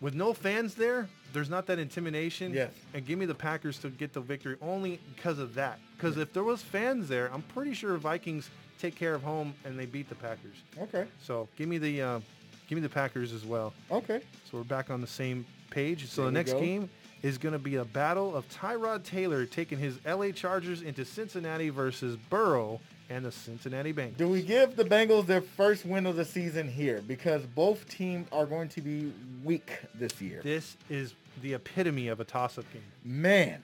with 0.01 0.15
no 0.15 0.33
fans 0.33 0.75
there. 0.75 1.09
There's 1.33 1.51
not 1.51 1.67
that 1.67 1.79
intimidation. 1.79 2.53
Yes. 2.53 2.73
And 2.95 3.07
give 3.07 3.19
me 3.19 3.27
the 3.27 3.35
Packers 3.35 3.79
to 3.81 3.91
get 3.91 4.13
the 4.13 4.21
victory 4.21 4.57
only 4.63 4.99
because 5.15 5.39
of 5.39 5.55
that. 5.55 5.79
Because 5.97 6.17
if 6.17 6.33
there 6.33 6.45
was 6.45 6.63
fans 6.63 7.09
there, 7.09 7.31
I'm 7.33 7.43
pretty 7.43 7.75
sure 7.75 7.97
Vikings 7.99 8.49
take 8.79 8.95
care 8.95 9.15
of 9.15 9.23
home 9.23 9.55
and 9.65 9.79
they 9.79 9.87
beat 9.87 10.09
the 10.09 10.15
Packers. 10.15 10.57
Okay. 10.81 11.07
So 11.23 11.49
give 11.57 11.69
me 11.69 11.79
the 11.79 12.01
uh, 12.01 12.21
give 12.69 12.77
me 12.77 12.83
the 12.83 12.89
Packers 12.89 13.33
as 13.33 13.45
well. 13.45 13.75
Okay. 13.91 14.21
So 14.51 14.57
we're 14.59 14.65
back 14.65 14.89
on 14.91 15.01
the 15.01 15.07
same 15.07 15.45
page. 15.71 16.07
So 16.09 16.23
There 16.23 16.31
the 16.31 16.35
next 16.35 16.53
go. 16.53 16.61
game 16.61 16.89
is 17.23 17.37
going 17.37 17.53
to 17.53 17.59
be 17.59 17.77
a 17.77 17.85
battle 17.85 18.35
of 18.37 18.49
Tyrod 18.49 19.03
Taylor 19.05 19.45
taking 19.45 19.77
his 19.79 19.99
LA 20.07 20.31
Chargers 20.31 20.83
into 20.83 21.05
Cincinnati 21.05 21.69
versus 21.69 22.17
Burrow 22.31 22.81
and 23.11 23.25
the 23.25 23.33
Cincinnati 23.33 23.93
Bengals. 23.93 24.17
Do 24.17 24.29
we 24.29 24.43
give 24.43 24.77
the 24.77 24.85
Bengals 24.85 25.27
their 25.27 25.41
first 25.41 25.85
win 25.87 26.07
of 26.07 26.17
the 26.17 26.25
season 26.25 26.69
here? 26.69 27.03
Because 27.07 27.43
both 27.47 27.89
teams 27.89 28.29
are 28.33 28.47
going 28.47 28.69
to 28.71 28.81
be 28.81 29.13
weak 29.43 29.79
this 29.95 30.21
year. 30.21 30.41
This 30.43 30.77
is 30.91 31.15
the 31.43 31.55
epitome 31.55 32.09
of 32.09 32.21
a 32.21 32.25
toss-up 32.25 32.65
game. 32.73 32.83
Man, 33.05 33.63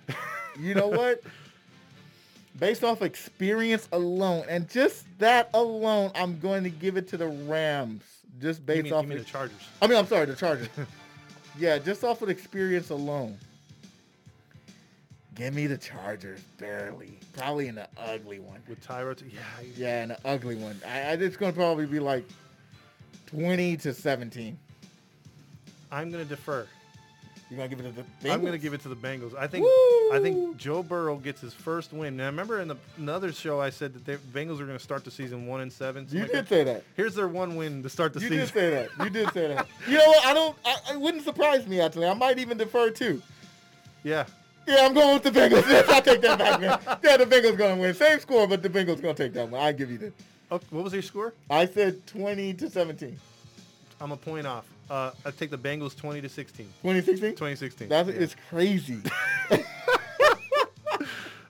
you 0.58 0.74
know 0.74 0.88
what? 0.88 1.22
Based 2.58 2.84
off 2.84 3.02
experience 3.02 3.88
alone, 3.92 4.44
and 4.48 4.68
just 4.68 5.06
that 5.18 5.50
alone, 5.54 6.12
I'm 6.14 6.38
going 6.38 6.62
to 6.62 6.70
give 6.70 6.96
it 6.96 7.08
to 7.08 7.16
the 7.16 7.26
Rams. 7.26 8.04
Just 8.40 8.64
based 8.64 8.84
me, 8.84 8.92
off. 8.92 9.02
give 9.02 9.10
me 9.10 9.16
the 9.16 9.24
Chargers. 9.24 9.56
I 9.82 9.86
mean, 9.88 9.98
I'm 9.98 10.06
sorry, 10.06 10.26
the 10.26 10.36
Chargers. 10.36 10.68
yeah, 11.58 11.78
just 11.78 12.04
off 12.04 12.22
of 12.22 12.30
experience 12.30 12.90
alone. 12.90 13.38
Give 15.34 15.52
me 15.52 15.66
the 15.66 15.78
Chargers, 15.78 16.40
barely. 16.58 17.18
Probably 17.32 17.68
in 17.68 17.78
an 17.78 17.86
ugly 17.98 18.38
one. 18.38 18.60
With 18.68 18.86
Tyrod, 18.86 19.20
yeah, 19.32 19.40
Yeah, 19.76 20.04
in 20.04 20.10
an 20.12 20.16
ugly 20.24 20.54
one. 20.54 20.80
I, 20.86 21.00
I 21.00 21.12
it's 21.14 21.36
going 21.36 21.52
to 21.52 21.56
probably 21.56 21.86
be 21.86 21.98
like 21.98 22.24
20 23.26 23.76
to 23.78 23.92
17. 23.92 24.56
I'm 25.90 26.10
going 26.10 26.22
to 26.22 26.28
defer. 26.28 26.66
You're 27.50 27.58
going 27.58 27.70
to 27.70 27.76
give 27.76 27.84
it 27.84 27.88
to 27.90 28.02
the 28.02 28.02
Bengals? 28.28 28.32
I'm 28.32 28.40
going 28.40 28.52
to 28.52 28.58
give 28.58 28.74
it 28.74 28.80
to 28.82 28.88
the 28.88 28.96
Bengals. 28.96 29.36
I 29.36 29.46
think 29.46 29.66
I 30.12 30.18
think 30.20 30.56
Joe 30.56 30.82
Burrow 30.82 31.16
gets 31.16 31.40
his 31.40 31.52
first 31.52 31.92
win. 31.92 32.16
Now, 32.16 32.26
remember 32.26 32.60
in 32.60 32.68
the 32.68 32.76
another 32.96 33.32
show 33.32 33.60
I 33.60 33.70
said 33.70 33.92
that 33.94 34.04
the 34.04 34.16
Bengals 34.38 34.60
are 34.60 34.66
going 34.66 34.78
to 34.78 34.82
start 34.82 35.04
the 35.04 35.10
season 35.10 35.46
one 35.46 35.60
and 35.60 35.72
seven. 35.72 36.06
You 36.10 36.20
something 36.20 36.36
did 36.36 36.48
say 36.48 36.64
that. 36.64 36.74
that. 36.76 36.84
Here's 36.96 37.14
their 37.14 37.28
one 37.28 37.56
win 37.56 37.82
to 37.82 37.88
start 37.88 38.12
the 38.14 38.20
You 38.20 38.28
season. 38.28 38.38
You 38.38 38.44
did 38.46 38.52
say 38.54 38.70
that. 38.70 39.04
You 39.04 39.10
did 39.10 39.32
say 39.32 39.48
that. 39.48 39.66
You 39.88 39.98
know 39.98 40.06
what? 40.08 40.24
I 40.26 40.34
don't. 40.34 40.56
I, 40.64 40.76
it 40.94 41.00
wouldn't 41.00 41.22
surprise 41.22 41.66
me 41.66 41.80
actually. 41.80 42.06
I 42.08 42.14
might 42.14 42.38
even 42.38 42.56
defer 42.56 42.90
too. 42.90 43.22
Yeah, 44.02 44.24
Yeah, 44.66 44.86
I'm 44.86 44.94
going 44.94 45.14
with 45.14 45.22
the 45.24 45.30
Bengals. 45.30 45.68
Yes, 45.68 45.88
I 45.88 46.00
take 46.00 46.20
that 46.22 46.38
back, 46.38 46.60
man. 46.60 46.98
Yeah, 47.02 47.16
the 47.18 47.26
Bengals 47.26 47.56
gonna 47.56 47.76
win. 47.80 47.94
Same 47.94 48.18
score, 48.20 48.46
but 48.46 48.62
the 48.62 48.68
Bengals 48.70 49.00
gonna 49.02 49.14
take 49.14 49.32
that 49.34 49.48
one. 49.48 49.60
I 49.60 49.72
give 49.72 49.90
you 49.90 49.98
that. 49.98 50.12
Oh, 50.50 50.60
what 50.70 50.84
was 50.84 50.92
your 50.92 51.02
score? 51.02 51.32
I 51.50 51.66
said 51.66 52.06
20 52.06 52.54
to 52.54 52.70
17. 52.70 53.18
I'm 54.00 54.12
a 54.12 54.16
point 54.16 54.46
off. 54.46 54.66
Uh, 54.90 55.10
I 55.24 55.30
take 55.30 55.50
the 55.50 55.58
Bengals 55.58 55.96
20 55.96 56.20
to 56.20 56.28
16. 56.28 56.66
2016. 56.82 57.30
2016. 57.30 57.88
That's 57.88 58.08
Yeah. 58.08 58.14
it's 58.14 58.36
crazy. 58.50 58.98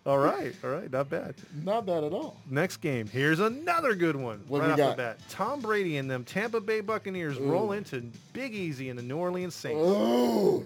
all 0.07 0.19
right. 0.19 0.55
All 0.63 0.71
right. 0.71 0.91
Not 0.91 1.09
bad. 1.11 1.35
Not 1.65 1.87
bad 1.87 2.05
at 2.05 2.13
all. 2.13 2.37
Next 2.49 2.77
game. 2.79 3.07
Here's 3.09 3.41
another 3.41 3.95
good 3.95 4.17
one. 4.17 4.45
What 4.49 4.61
right 4.61 4.67
we 4.69 4.73
off 4.75 4.79
got? 4.79 4.91
the 4.97 5.03
bat. 5.03 5.19
Tom 5.31 5.61
Brady 5.61 5.97
and 5.97 6.09
them 6.11 6.25
Tampa 6.25 6.61
Bay 6.61 6.81
Buccaneers 6.81 7.39
Ooh. 7.39 7.45
roll 7.51 7.73
into 7.73 8.03
Big 8.33 8.55
Easy 8.55 8.89
and 8.91 8.99
the 8.99 9.03
New 9.03 9.17
Orleans 9.17 9.55
Saints. 9.55 9.81
Oh, 9.83 10.63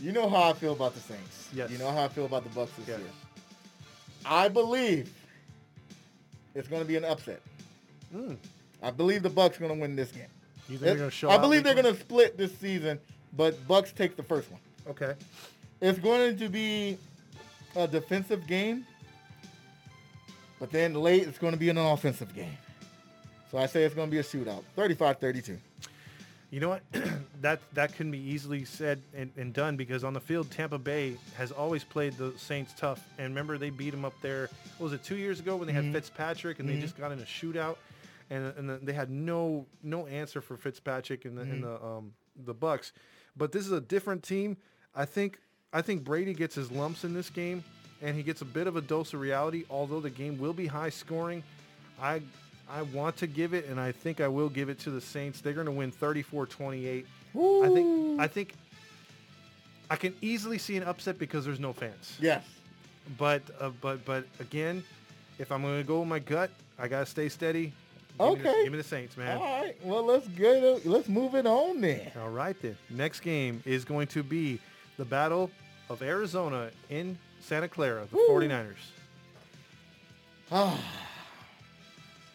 you 0.00 0.12
know 0.12 0.28
how 0.28 0.50
I 0.50 0.52
feel 0.52 0.72
about 0.72 0.94
the 0.94 1.00
Saints. 1.00 1.48
Yes. 1.52 1.70
You 1.70 1.78
know 1.78 1.90
how 1.90 2.04
I 2.04 2.08
feel 2.08 2.26
about 2.26 2.44
the 2.44 2.50
Bucks 2.50 2.72
this 2.78 2.88
Yes. 2.88 2.98
year. 3.00 3.08
I 4.24 4.48
believe 4.48 5.12
it's 6.54 6.68
gonna 6.68 6.84
be 6.84 6.96
an 6.96 7.04
upset. 7.04 7.40
Mm. 8.14 8.36
I 8.82 8.90
believe 8.90 9.22
the 9.22 9.30
Bucks 9.30 9.58
are 9.58 9.60
gonna 9.60 9.80
win 9.80 9.96
this 9.96 10.10
game. 10.10 10.26
You 10.70 10.78
think 10.78 10.86
they're 10.86 10.96
going 10.98 11.10
to 11.10 11.16
show 11.16 11.30
I 11.30 11.36
believe 11.36 11.64
they're 11.64 11.74
going 11.74 11.92
to 11.92 11.98
split 12.00 12.38
this 12.38 12.56
season, 12.58 13.00
but 13.36 13.66
Bucks 13.66 13.90
take 13.90 14.14
the 14.16 14.22
first 14.22 14.48
one. 14.52 14.60
Okay. 14.88 15.14
It's 15.80 15.98
going 15.98 16.38
to 16.38 16.48
be 16.48 16.96
a 17.74 17.88
defensive 17.88 18.46
game, 18.46 18.86
but 20.60 20.70
then 20.70 20.94
late 20.94 21.26
it's 21.26 21.38
going 21.38 21.54
to 21.54 21.58
be 21.58 21.70
an 21.70 21.78
offensive 21.78 22.32
game. 22.36 22.56
So 23.50 23.58
I 23.58 23.66
say 23.66 23.82
it's 23.82 23.96
going 23.96 24.06
to 24.06 24.12
be 24.12 24.18
a 24.18 24.22
shootout, 24.22 24.62
35-32. 24.76 25.58
You 26.50 26.58
know 26.60 26.68
what? 26.68 26.82
that 27.42 27.60
that 27.74 27.94
can 27.94 28.10
be 28.10 28.18
easily 28.18 28.64
said 28.64 29.00
and, 29.14 29.30
and 29.36 29.52
done 29.54 29.76
because 29.76 30.02
on 30.02 30.12
the 30.12 30.20
field, 30.20 30.50
Tampa 30.50 30.78
Bay 30.78 31.16
has 31.36 31.52
always 31.52 31.84
played 31.84 32.16
the 32.18 32.32
Saints 32.36 32.74
tough. 32.76 33.06
And 33.18 33.28
remember, 33.28 33.56
they 33.56 33.70
beat 33.70 33.90
them 33.90 34.04
up 34.04 34.14
there. 34.20 34.48
What 34.78 34.84
was 34.86 34.92
it 34.92 35.04
two 35.04 35.16
years 35.16 35.38
ago 35.40 35.56
when 35.56 35.66
they 35.68 35.72
Mhm. 35.72 35.84
had 35.84 35.92
Fitzpatrick 35.92 36.58
and 36.58 36.68
they 36.68 36.76
just 36.76 36.96
got 36.98 37.12
in 37.12 37.20
a 37.20 37.24
shootout, 37.24 37.76
and 38.30 38.46
and 38.56 38.86
they 38.86 38.92
had 38.92 39.10
no 39.10 39.66
no 39.82 40.06
answer 40.06 40.40
for 40.40 40.56
Fitzpatrick 40.56 41.24
and 41.24 41.38
the 41.38 41.42
and 41.42 41.62
the 41.62 41.84
um 41.84 42.12
the 42.44 42.54
Bucks. 42.54 42.92
But 43.36 43.52
this 43.52 43.64
is 43.64 43.72
a 43.72 43.80
different 43.80 44.22
team. 44.24 44.56
I 44.94 45.04
think 45.04 45.38
I 45.72 45.82
think 45.82 46.02
Brady 46.02 46.34
gets 46.34 46.56
his 46.56 46.70
lumps 46.72 47.04
in 47.04 47.14
this 47.14 47.30
game, 47.30 47.62
and 48.02 48.16
he 48.16 48.24
gets 48.24 48.42
a 48.42 48.44
bit 48.44 48.66
of 48.66 48.74
a 48.74 48.80
dose 48.80 49.14
of 49.14 49.20
reality. 49.20 49.64
Although 49.70 50.00
the 50.00 50.10
game 50.10 50.36
will 50.36 50.52
be 50.52 50.66
high 50.66 50.90
scoring, 50.90 51.44
I 52.02 52.22
I 52.70 52.82
want 52.82 53.16
to 53.18 53.26
give 53.26 53.52
it, 53.54 53.66
and 53.66 53.80
I 53.80 53.92
think 53.92 54.20
I 54.20 54.28
will 54.28 54.48
give 54.48 54.68
it 54.68 54.78
to 54.80 54.90
the 54.90 55.00
Saints. 55.00 55.40
They're 55.40 55.52
going 55.52 55.66
to 55.66 55.72
win 55.72 55.90
34-28. 55.92 57.04
I 57.36 57.68
think 57.74 58.20
I 58.20 58.26
think 58.26 58.54
I 59.90 59.96
can 59.96 60.14
easily 60.20 60.58
see 60.58 60.76
an 60.76 60.84
upset 60.84 61.18
because 61.18 61.44
there's 61.44 61.60
no 61.60 61.72
fans. 61.72 62.16
Yes. 62.20 62.44
But 63.18 63.42
uh, 63.60 63.70
but 63.80 64.04
but 64.04 64.24
again, 64.38 64.84
if 65.38 65.50
I'm 65.50 65.62
going 65.62 65.78
to 65.80 65.86
go 65.86 66.00
with 66.00 66.08
my 66.08 66.18
gut, 66.20 66.50
I 66.78 66.86
got 66.88 67.00
to 67.00 67.06
stay 67.06 67.28
steady. 67.28 67.72
Give 68.18 68.28
me 68.28 68.34
the- 68.42 68.48
Okay. 68.50 68.62
give 68.64 68.72
me 68.72 68.78
the 68.78 68.84
Saints, 68.84 69.16
man. 69.16 69.38
All 69.38 69.62
right. 69.62 69.76
Well, 69.84 70.04
let's 70.04 70.28
get 70.28 70.84
let's 70.86 71.08
move 71.08 71.34
it 71.34 71.46
on 71.46 71.80
then. 71.80 72.10
All 72.20 72.28
right 72.30 72.56
then. 72.62 72.76
Next 72.90 73.20
game 73.20 73.62
is 73.64 73.84
going 73.84 74.06
to 74.08 74.22
be 74.22 74.60
the 74.96 75.04
Battle 75.04 75.50
of 75.88 76.02
Arizona 76.02 76.70
in 76.88 77.16
Santa 77.40 77.66
Clara, 77.68 78.06
the 78.10 78.16
Woo. 78.16 78.28
49ers. 78.28 78.76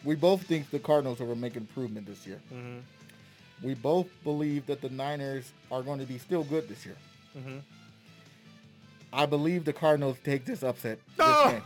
We 0.06 0.14
both 0.14 0.42
think 0.44 0.70
the 0.70 0.78
Cardinals 0.78 1.18
will 1.18 1.34
make 1.34 1.56
improvement 1.56 2.06
this 2.06 2.26
year. 2.26 2.40
Mhm. 2.54 2.80
We 3.62 3.74
both 3.74 4.06
believe 4.22 4.64
that 4.66 4.80
the 4.80 4.88
Niners 4.88 5.50
are 5.70 5.82
going 5.82 5.98
to 5.98 6.06
be 6.06 6.16
still 6.16 6.44
good 6.44 6.68
this 6.68 6.86
year. 6.86 6.96
Mhm. 7.36 7.60
I 9.12 9.26
believe 9.26 9.64
the 9.64 9.72
Cardinals 9.72 10.16
take 10.22 10.44
this 10.44 10.62
upset. 10.62 10.98
This 11.16 11.44
game. 11.44 11.62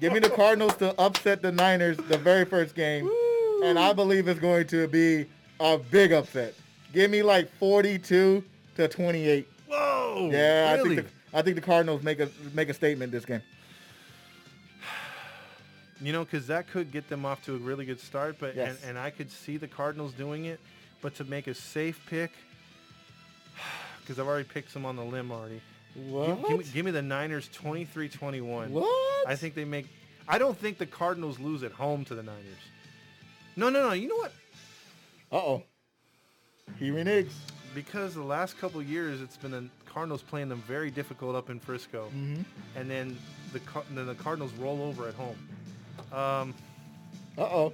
Give 0.00 0.12
me 0.12 0.18
the 0.18 0.28
Cardinals 0.30 0.76
to 0.76 0.94
upset 1.00 1.40
the 1.42 1.50
Niners 1.50 1.96
the 1.96 2.18
very 2.18 2.44
first 2.44 2.74
game, 2.74 3.08
and 3.64 3.78
I 3.78 3.92
believe 3.94 4.28
it's 4.28 4.40
going 4.40 4.66
to 4.68 4.86
be 4.88 5.26
a 5.60 5.78
big 5.78 6.12
upset. 6.12 6.54
Give 6.92 7.10
me 7.10 7.22
like 7.22 7.50
42 7.58 8.44
to 8.76 8.88
28. 8.88 9.48
Whoa! 9.66 10.28
Yeah, 10.30 10.74
really? 10.74 10.92
I 10.92 10.96
think 10.96 11.08
the, 11.32 11.38
I 11.38 11.42
think 11.42 11.54
the 11.56 11.62
Cardinals 11.62 12.02
make 12.02 12.20
a 12.20 12.28
make 12.52 12.68
a 12.68 12.74
statement 12.74 13.12
this 13.12 13.24
game. 13.24 13.42
You 16.00 16.12
know, 16.12 16.24
because 16.24 16.46
that 16.46 16.68
could 16.68 16.92
get 16.92 17.08
them 17.08 17.24
off 17.26 17.44
to 17.46 17.54
a 17.54 17.58
really 17.58 17.84
good 17.84 18.00
start, 18.00 18.36
but 18.38 18.54
Yes. 18.54 18.78
and, 18.82 18.90
and 18.90 18.98
I 18.98 19.10
could 19.10 19.30
see 19.32 19.56
the 19.56 19.66
Cardinals 19.66 20.12
doing 20.12 20.44
it, 20.44 20.60
but 21.02 21.14
to 21.16 21.24
make 21.24 21.46
a 21.48 21.54
safe 21.54 22.00
pick, 22.08 22.30
because 24.00 24.18
I've 24.18 24.26
already 24.26 24.48
picked 24.48 24.70
some 24.70 24.86
on 24.86 24.96
the 24.96 25.04
limb 25.04 25.30
already. 25.32 25.60
What? 25.94 26.46
Give, 26.48 26.58
me, 26.58 26.64
give 26.72 26.84
me 26.84 26.90
the 26.92 27.02
Niners 27.02 27.48
23-21. 27.48 28.68
what? 28.70 29.26
I 29.28 29.34
think 29.34 29.54
they 29.54 29.64
make. 29.64 29.86
I 30.28 30.38
don't 30.38 30.56
think 30.56 30.78
the 30.78 30.86
Cardinals 30.86 31.38
lose 31.40 31.62
at 31.62 31.72
home 31.72 32.04
to 32.04 32.14
the 32.14 32.22
Niners. 32.22 32.44
No, 33.56 33.68
no, 33.70 33.88
no. 33.88 33.92
You 33.94 34.08
know 34.08 34.16
what? 34.16 34.32
Uh 35.32 35.36
oh. 35.36 35.62
He 36.78 36.90
reneges. 36.90 37.32
Because 37.74 38.14
the 38.14 38.22
last 38.22 38.58
couple 38.58 38.80
years, 38.82 39.20
it's 39.20 39.36
been 39.36 39.50
the 39.50 39.68
Cardinals 39.86 40.22
playing 40.22 40.48
them 40.48 40.62
very 40.66 40.90
difficult 40.90 41.34
up 41.34 41.50
in 41.50 41.58
Frisco, 41.58 42.08
Mm-hmm. 42.14 42.42
and 42.76 42.90
then 42.90 43.18
the 43.52 43.60
then 43.94 44.06
the 44.06 44.14
Cardinals 44.14 44.52
roll 44.52 44.82
over 44.82 45.08
at 45.08 45.14
home. 45.14 45.36
Um, 46.12 46.54
Uh 47.36 47.42
oh. 47.42 47.72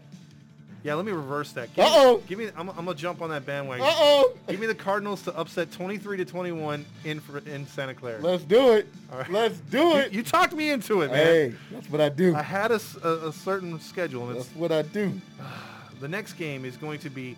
yeah, 0.83 0.95
let 0.95 1.05
me 1.07 1.13
reverse 1.13 1.53
that. 1.53 1.73
Give 1.75 1.85
Uh-oh. 1.85 2.23
Give 2.27 2.39
me. 2.39 2.49
I'm, 2.57 2.69
I'm 2.71 2.77
gonna 2.77 2.95
jump 2.95 3.23
on 3.23 3.31
that 3.31 3.47
bandwagon. 3.47 3.85
Uh 3.87 3.91
oh. 3.95 4.35
Give 4.49 4.61
me 4.61 4.67
the 4.67 4.75
Cardinals 4.75 5.23
to 5.23 5.35
upset 5.37 5.71
23 5.73 6.19
to 6.19 6.25
21 6.25 6.85
in 7.05 7.21
Fr- 7.21 7.39
in 7.39 7.67
Santa 7.67 7.95
Clara. 7.95 8.21
Let's 8.21 8.45
do 8.45 8.73
it. 8.73 8.87
All 9.13 9.19
right. 9.19 9.31
Let's 9.31 9.59
do 9.59 9.97
it. 9.97 10.13
you 10.13 10.23
talked 10.23 10.53
me 10.53 10.71
into 10.71 11.03
it, 11.03 11.11
man. 11.11 11.17
hey, 11.27 11.55
that's 11.71 11.89
what 11.91 12.01
I 12.01 12.09
do. 12.11 12.35
I 12.35 12.43
had 12.43 12.71
a 12.73 12.81
a 13.03 13.33
certain 13.33 13.81
schedule, 13.81 14.29
and 14.29 14.37
it's, 14.37 14.47
That's 14.47 14.59
what 14.59 14.73
I 14.73 14.83
do. 14.83 15.21
the 16.01 16.09
next 16.09 16.35
game 16.35 16.65
is 16.65 16.77
going 16.77 16.99
to 17.01 17.11
be 17.11 17.37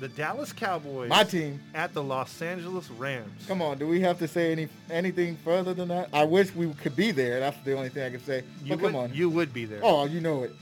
the 0.00 0.08
Dallas 0.08 0.52
Cowboys 0.52 1.08
My 1.08 1.24
team. 1.24 1.60
at 1.74 1.92
the 1.94 2.02
Los 2.02 2.40
Angeles 2.42 2.90
Rams. 2.90 3.44
Come 3.46 3.62
on, 3.62 3.78
do 3.78 3.86
we 3.86 4.00
have 4.00 4.18
to 4.18 4.28
say 4.28 4.52
any 4.52 4.68
anything 4.90 5.36
further 5.44 5.74
than 5.74 5.88
that? 5.88 6.08
I 6.12 6.24
wish 6.24 6.54
we 6.54 6.72
could 6.74 6.96
be 6.96 7.10
there. 7.12 7.40
That's 7.40 7.56
the 7.64 7.74
only 7.76 7.88
thing 7.88 8.02
I 8.04 8.10
can 8.10 8.20
say. 8.24 8.42
You 8.64 8.70
but 8.76 8.80
would, 8.80 8.92
come 8.92 8.96
on. 9.00 9.14
you 9.14 9.28
would 9.30 9.52
be 9.52 9.64
there. 9.64 9.80
oh, 9.82 10.04
you 10.06 10.20
know 10.20 10.42
it. 10.44 10.52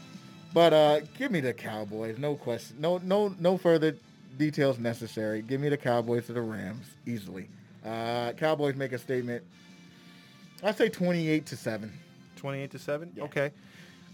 But 0.52 0.72
uh, 0.72 1.00
give 1.16 1.30
me 1.30 1.40
the 1.40 1.52
Cowboys. 1.52 2.18
No 2.18 2.34
question. 2.34 2.76
No, 2.80 2.98
no, 2.98 3.34
no 3.38 3.56
further 3.56 3.96
details 4.36 4.78
necessary. 4.78 5.42
Give 5.42 5.60
me 5.60 5.68
the 5.68 5.76
Cowboys 5.76 6.26
to 6.26 6.32
the 6.32 6.42
Rams 6.42 6.86
easily. 7.06 7.48
Uh, 7.86 8.32
Cowboys 8.32 8.74
make 8.74 8.92
a 8.92 8.98
statement. 8.98 9.44
I 10.62 10.72
say 10.72 10.88
twenty-eight 10.88 11.46
to 11.46 11.56
seven. 11.56 11.92
28 12.36 12.70
to 12.70 12.78
7 12.78 13.12
Yeah. 13.16 13.24
okay 13.24 13.50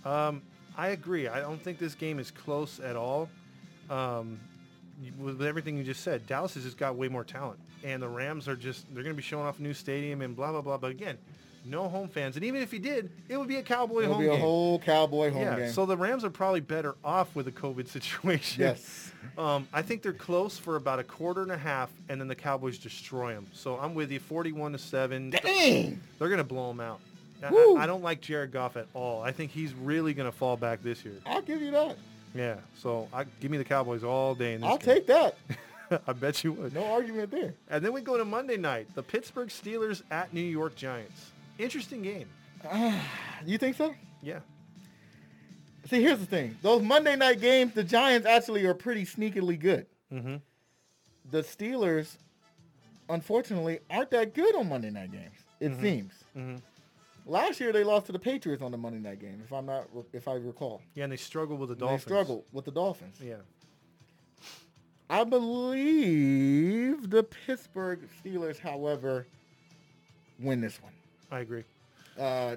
um, 0.04 0.42
i 0.76 0.88
agree 0.88 1.28
i 1.28 1.38
don't 1.38 1.62
think 1.62 1.78
this 1.78 1.94
game 1.94 2.18
is 2.18 2.32
close 2.32 2.80
at 2.80 2.96
all 2.96 3.28
um, 3.88 4.40
with 5.18 5.42
everything 5.42 5.76
you 5.76 5.84
just 5.84 6.02
said 6.02 6.26
dallas 6.26 6.54
has 6.54 6.64
just 6.64 6.78
got 6.78 6.96
way 6.96 7.08
more 7.08 7.24
talent 7.24 7.58
and 7.84 8.02
the 8.02 8.08
rams 8.08 8.48
are 8.48 8.56
just 8.56 8.86
they're 8.94 9.02
going 9.02 9.14
to 9.14 9.16
be 9.16 9.22
showing 9.22 9.46
off 9.46 9.58
a 9.58 9.62
new 9.62 9.74
stadium 9.74 10.22
and 10.22 10.34
blah 10.34 10.50
blah 10.52 10.60
blah 10.62 10.76
but 10.78 10.90
again 10.90 11.16
no 11.64 11.88
home 11.88 12.08
fans 12.08 12.36
and 12.36 12.44
even 12.44 12.62
if 12.62 12.72
you 12.72 12.78
did 12.78 13.10
it 13.28 13.36
would 13.36 13.48
be 13.48 13.56
a 13.56 13.62
cowboy 13.62 14.02
It'll 14.02 14.14
home 14.14 14.22
be 14.22 14.28
a 14.28 14.32
game 14.32 14.40
whole 14.40 14.78
Cowboy 14.78 15.32
home 15.32 15.42
yeah 15.42 15.56
game. 15.56 15.72
so 15.72 15.84
the 15.84 15.96
rams 15.96 16.24
are 16.24 16.30
probably 16.30 16.60
better 16.60 16.94
off 17.04 17.34
with 17.34 17.44
the 17.46 17.52
covid 17.52 17.88
situation 17.98 18.62
yes. 18.62 19.12
um, 19.36 19.66
I 19.72 19.82
think 19.82 20.02
they're 20.02 20.12
close 20.12 20.56
for 20.56 20.76
about 20.76 20.98
a 21.00 21.04
quarter 21.04 21.42
and 21.42 21.50
a 21.50 21.58
half, 21.58 21.90
and 22.08 22.18
then 22.20 22.28
the 22.28 22.34
Cowboys 22.36 22.78
destroy 22.78 23.34
them. 23.34 23.46
So 23.52 23.76
I'm 23.78 23.92
with 23.94 24.10
you, 24.12 24.20
41 24.20 24.72
to 24.72 24.78
seven. 24.78 25.28
Dang. 25.30 26.00
They're 26.18 26.28
gonna 26.30 26.44
blow 26.44 26.68
them 26.68 26.80
out. 26.80 27.00
I, 27.42 27.76
I 27.80 27.86
don't 27.86 28.02
like 28.02 28.20
Jared 28.22 28.50
Goff 28.52 28.76
at 28.78 28.86
all. 28.94 29.20
I 29.22 29.32
think 29.32 29.50
he's 29.50 29.74
really 29.74 30.14
gonna 30.14 30.32
fall 30.32 30.56
back 30.56 30.82
this 30.82 31.04
year. 31.04 31.16
I'll 31.26 31.42
give 31.42 31.60
you 31.60 31.70
that. 31.72 31.96
Yeah. 32.36 32.56
So 32.78 33.08
I 33.12 33.24
give 33.40 33.50
me 33.50 33.58
the 33.58 33.64
Cowboys 33.64 34.04
all 34.04 34.34
day 34.34 34.54
in 34.54 34.60
this 34.60 34.68
I'll 34.70 34.78
game. 34.78 34.94
take 34.96 35.06
that. 35.08 35.36
I 36.06 36.12
bet 36.12 36.42
you 36.42 36.52
would. 36.52 36.74
No 36.74 36.84
argument 36.84 37.30
there. 37.30 37.54
And 37.68 37.84
then 37.84 37.92
we 37.92 38.00
go 38.00 38.16
to 38.16 38.24
Monday 38.24 38.56
night, 38.56 38.88
the 38.94 39.02
Pittsburgh 39.02 39.48
Steelers 39.48 40.02
at 40.10 40.32
New 40.34 40.40
York 40.40 40.74
Giants. 40.76 41.30
Interesting 41.58 42.02
game. 42.02 42.28
You 43.44 43.58
think 43.58 43.76
so? 43.76 43.94
Yeah. 44.22 44.38
See, 45.90 46.00
here's 46.02 46.18
the 46.18 46.26
thing. 46.26 46.56
Those 46.62 46.82
Monday 46.82 47.14
night 47.14 47.40
games, 47.40 47.74
the 47.74 47.84
Giants 47.84 48.26
actually 48.26 48.64
are 48.64 48.74
pretty 48.74 49.04
sneakily 49.04 49.60
good. 49.60 49.86
Mm-hmm. 50.12 50.36
The 51.30 51.42
Steelers, 51.42 52.16
unfortunately, 53.08 53.80
aren't 53.90 54.10
that 54.10 54.34
good 54.34 54.56
on 54.56 54.68
Monday 54.68 54.90
night 54.90 55.12
games. 55.12 55.36
It 55.60 55.80
seems. 55.80 56.12
Mhm. 56.36 56.60
Last 57.28 57.58
year 57.60 57.72
they 57.72 57.82
lost 57.82 58.06
to 58.06 58.12
the 58.12 58.18
Patriots 58.20 58.62
on 58.62 58.70
the 58.70 58.78
Monday 58.78 59.00
night 59.00 59.18
game, 59.20 59.42
if 59.44 59.52
I'm 59.52 59.66
not, 59.66 59.88
if 60.12 60.28
I 60.28 60.34
recall. 60.34 60.80
Yeah, 60.94 61.04
and 61.04 61.12
they 61.12 61.16
struggle 61.16 61.56
with 61.56 61.70
the 61.70 61.72
And 61.74 61.80
Dolphins. 61.80 62.04
They 62.04 62.08
struggled 62.08 62.44
with 62.52 62.64
the 62.64 62.70
Dolphins. 62.70 63.16
Yeah. 63.22 63.34
I 65.10 65.24
believe 65.24 67.10
the 67.10 67.22
Pittsburgh 67.24 68.00
Steelers, 68.24 68.58
however, 68.58 69.26
win 70.38 70.60
this 70.60 70.80
one. 70.82 70.92
I 71.30 71.40
agree. 71.40 71.64
Uh, 72.18 72.56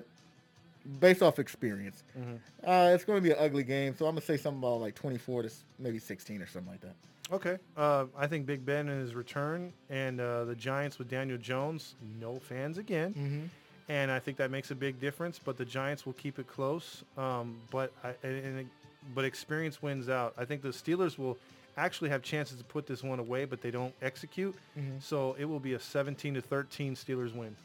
based 1.00 1.22
off 1.22 1.40
experience. 1.40 2.04
Mhm. 2.18 2.40
Uh, 2.64 2.94
it's 2.96 3.04
going 3.04 3.18
to 3.18 3.22
be 3.24 3.32
an 3.32 3.38
ugly 3.40 3.64
game, 3.64 3.96
so 3.96 4.06
I'm 4.06 4.14
going 4.14 4.22
to 4.22 4.26
say 4.28 4.38
something 4.38 4.60
about 4.60 4.82
like 4.82 4.96
24 4.96 5.44
to 5.44 5.52
maybe 5.80 6.00
16 6.00 6.42
or 6.42 6.48
something 6.48 6.72
like 6.72 6.82
that. 6.82 6.96
Okay. 7.32 7.58
Uh, 7.78 8.06
I 8.18 8.26
think 8.28 8.46
Big 8.48 8.66
Ben 8.66 8.88
in 8.90 9.00
his 9.00 9.14
return 9.14 9.72
and 9.90 10.20
uh, 10.20 10.46
the 10.46 10.56
Giants 10.56 10.98
with 10.98 11.08
Daniel 11.10 11.38
Jones, 11.38 11.96
no 12.20 12.40
fans 12.40 12.78
again. 12.80 13.14
Mm-hmm. 13.14 13.46
And 13.90 14.10
I 14.12 14.20
think 14.20 14.38
that 14.38 14.50
makes 14.52 14.72
a 14.72 14.76
big 14.76 15.00
difference. 15.02 15.40
But 15.44 15.58
the 15.58 15.66
Giants 15.66 16.06
will 16.06 16.14
keep 16.14 16.40
it 16.40 16.48
close. 16.48 17.04
Um, 17.18 17.58
but 17.72 17.92
I, 18.04 18.14
and, 18.24 18.46
and- 18.60 18.70
but 19.16 19.26
experience 19.26 19.82
wins 19.82 20.08
out. 20.10 20.34
I 20.38 20.46
think 20.46 20.62
the 20.62 20.70
Steelers 20.70 21.18
will 21.18 21.38
actually 21.78 22.10
have 22.10 22.22
chances 22.22 22.58
to 22.58 22.64
put 22.66 22.86
this 22.86 23.02
one 23.02 23.18
away, 23.18 23.46
but 23.46 23.62
they 23.62 23.72
don't 23.72 23.94
execute. 24.02 24.54
Mhm. 24.78 25.02
So 25.02 25.36
it 25.40 25.46
will 25.46 25.60
be 25.62 25.74
a 25.74 25.80
17 25.80 26.34
to 26.36 26.42
13 26.42 26.96
Steelers 26.96 27.34
win. 27.34 27.56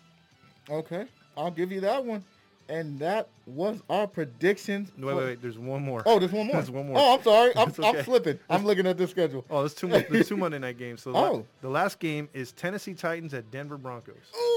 Okay, 0.70 1.06
I'll 1.36 1.50
give 1.50 1.70
you 1.72 1.80
that 1.82 2.04
one. 2.04 2.24
And 2.68 2.98
that 3.00 3.28
was 3.46 3.82
our 3.90 4.06
predictions. 4.06 4.90
Wait, 4.96 5.10
for- 5.10 5.16
wait, 5.16 5.24
wait. 5.24 5.42
There's 5.42 5.58
one 5.58 5.82
more. 5.82 6.02
Oh, 6.06 6.18
there's 6.18 6.32
one 6.32 6.46
more. 6.46 6.54
There's 6.54 6.70
one 6.70 6.86
more. 6.86 6.96
Oh, 6.98 7.16
I'm 7.16 7.22
sorry. 7.22 7.52
I'm, 7.56 7.68
It's 7.68 7.78
I'm 7.80 8.02
slipping. 8.04 8.38
I'm 8.48 8.64
looking 8.64 8.86
at 8.86 8.96
the 8.96 9.06
schedule. 9.06 9.44
Oh, 9.50 9.60
there's 9.60 9.74
two. 9.74 9.88
There's 9.88 10.28
two 10.28 10.36
Monday 10.38 10.58
night 10.60 10.78
games. 10.78 11.02
So 11.02 11.14
Oh. 11.14 11.46
the 11.60 11.68
last 11.68 11.98
game 11.98 12.28
is 12.32 12.52
Tennessee 12.52 12.94
Titans 12.94 13.34
at 13.34 13.50
Denver 13.50 13.76
Broncos. 13.76 14.14
Ooh, 14.34 14.53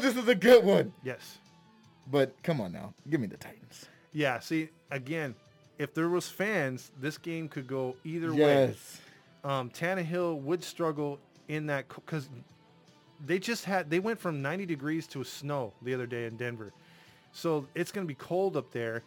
this 0.00 0.16
is 0.16 0.28
a 0.28 0.34
good 0.34 0.64
one. 0.64 0.92
Yes. 1.04 1.38
But 2.10 2.34
come 2.42 2.60
on 2.60 2.72
now, 2.72 2.94
give 3.08 3.20
me 3.20 3.26
the 3.26 3.36
Titans. 3.36 3.86
Yeah. 4.12 4.40
See, 4.40 4.68
again, 4.90 5.34
if 5.78 5.94
there 5.94 6.08
was 6.08 6.28
fans, 6.28 6.90
this 7.00 7.16
game 7.18 7.48
could 7.48 7.66
go 7.66 7.96
either 8.04 8.32
way. 8.32 8.38
Yes. 8.68 9.00
um, 9.44 9.70
Tannehill 9.70 10.40
would 10.42 10.62
struggle 10.62 11.18
in 11.48 11.66
that 11.66 11.88
because 11.88 12.28
they 13.24 13.38
just 13.38 13.64
had 13.64 13.88
they 13.90 14.00
went 14.00 14.18
from 14.18 14.42
90 14.42 14.66
degrees 14.66 15.06
to 15.08 15.22
snow 15.24 15.72
the 15.82 15.94
other 15.94 16.06
day 16.06 16.26
in 16.26 16.36
Denver, 16.36 16.72
so 17.32 17.66
it's 17.74 17.92
going 17.92 18.04
to 18.06 18.08
be 18.08 18.14
cold 18.16 18.56
up 18.56 18.72
there. 18.72 19.02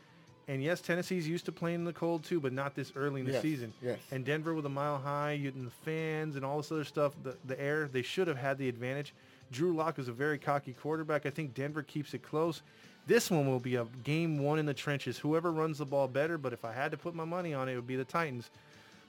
And 0.47 0.61
yes, 0.63 0.79
Tennessee's 0.79 1.27
used 1.27 1.45
to 1.45 1.51
playing 1.51 1.75
in 1.79 1.83
the 1.85 1.93
cold 1.93 2.23
too, 2.23 2.39
but 2.39 2.53
not 2.53 2.75
this 2.75 2.91
early 2.95 3.21
in 3.21 3.25
the 3.25 3.33
Yes, 3.33 3.41
season. 3.41 3.73
yes. 3.81 3.97
And 4.11 4.23
Denver 4.23 4.53
with 4.53 4.65
a 4.67 4.69
mile 4.69 4.99
high, 4.99 5.31
you 5.31 5.49
and 5.55 5.65
the 5.65 5.71
fans 5.83 6.35
and 6.35 6.45
all 6.45 6.57
this 6.57 6.71
other 6.71 6.83
stuff, 6.83 7.13
the, 7.23 7.35
the 7.45 7.59
air, 7.59 7.87
they 7.91 8.03
should 8.03 8.27
have 8.27 8.37
had 8.37 8.57
the 8.59 8.69
advantage. 8.69 9.13
Drew 9.51 9.73
Lock 9.75 9.99
is 9.99 10.07
a 10.07 10.13
very 10.13 10.37
cocky 10.37 10.73
quarterback. 10.73 11.25
I 11.25 11.29
think 11.29 11.53
Denver 11.53 11.83
keeps 11.83 12.13
it 12.13 12.23
close. 12.23 12.61
This 13.07 13.29
one 13.29 13.47
will 13.47 13.59
be 13.59 13.75
a 13.75 13.85
game 14.03 14.39
one 14.39 14.57
in 14.57 14.65
the 14.65 14.73
trenches. 14.73 15.17
Whoever 15.17 15.51
runs 15.51 15.77
the 15.77 15.85
ball 15.85 16.07
better, 16.07 16.37
but 16.37 16.53
if 16.53 16.65
I 16.65 16.71
had 16.71 16.91
to 16.91 16.97
put 16.97 17.13
my 17.13 17.25
money 17.25 17.53
on 17.53 17.69
it, 17.69 17.73
it 17.73 17.75
would 17.75 17.87
be 17.87 17.95
the 17.95 18.05
Titans. 18.05 18.49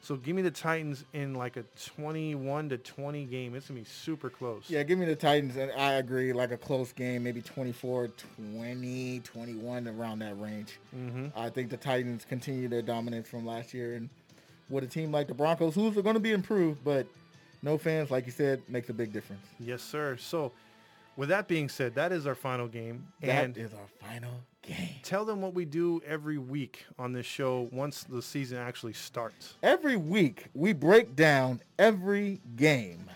So 0.03 0.17
give 0.17 0.37
me 0.37 0.43
the 0.43 0.51
Titans 0.51 1.05
in 1.15 1.35
like 1.35 1.57
a 1.57 1.65
21 1.95 2.69
to 2.69 2.79
20 2.79 3.25
game. 3.25 3.55
It's 3.55 3.69
going 3.69 3.83
to 3.83 3.89
be 3.89 3.91
super 3.91 4.29
close. 4.29 4.65
Yeah, 4.69 4.83
give 4.83 4.99
me 4.99 5.07
the 5.07 5.17
Titans, 5.17 5.57
and 5.57 5.73
I 5.73 5.95
agree, 5.95 6.33
like 6.35 6.53
a 6.53 6.57
close 6.59 6.93
game, 6.93 7.25
maybe 7.25 7.41
24, 7.41 8.11
20, 8.55 9.21
21, 9.21 9.89
around 9.89 10.19
that 10.21 10.39
range. 10.39 10.79
hmm 10.93 11.29
I 11.35 11.49
think 11.49 11.71
the 11.71 11.77
Titans 11.79 12.25
continue 12.29 12.69
their 12.69 12.83
dominance 12.83 13.29
from 13.29 13.47
last 13.47 13.73
year, 13.75 13.95
and 13.95 14.11
with 14.69 14.85
a 14.85 14.87
team 14.87 15.11
like 15.11 15.29
the 15.29 15.35
Broncos, 15.35 15.75
who's 15.75 15.95
going 15.95 16.15
to 16.15 16.21
be 16.21 16.33
improved, 16.33 16.85
but 16.85 17.07
no 17.63 17.79
fans, 17.79 18.11
like 18.11 18.27
you 18.27 18.33
said, 18.33 18.63
makes 18.69 18.89
a 18.89 18.93
big 18.95 19.13
difference. 19.13 19.47
Yes, 19.59 19.83
sir. 19.83 20.17
So 20.19 20.53
with 21.17 21.29
that 21.31 21.49
being 21.49 21.69
said, 21.69 21.95
that 21.95 22.13
is 22.13 22.27
our 22.27 22.35
final 22.35 22.69
game. 22.69 23.07
That 23.23 23.45
And 23.45 23.57
is 23.57 23.73
our 23.73 24.09
final 24.09 24.33
game. 24.63 24.97
tell 25.03 25.25
them 25.25 25.41
what 25.41 25.55
we 25.55 25.65
do 25.65 26.01
every 26.07 26.39
week 26.39 26.85
on 26.99 27.13
this 27.13 27.27
show 27.27 27.69
once 27.73 28.05
the 28.05 28.21
season 28.23 28.59
actually 28.59 28.93
starts. 28.93 29.55
Every 29.63 29.97
week, 29.97 30.47
we 30.55 30.73
break 30.73 31.17
down 31.17 31.61
every 31.79 32.41
game 32.57 33.11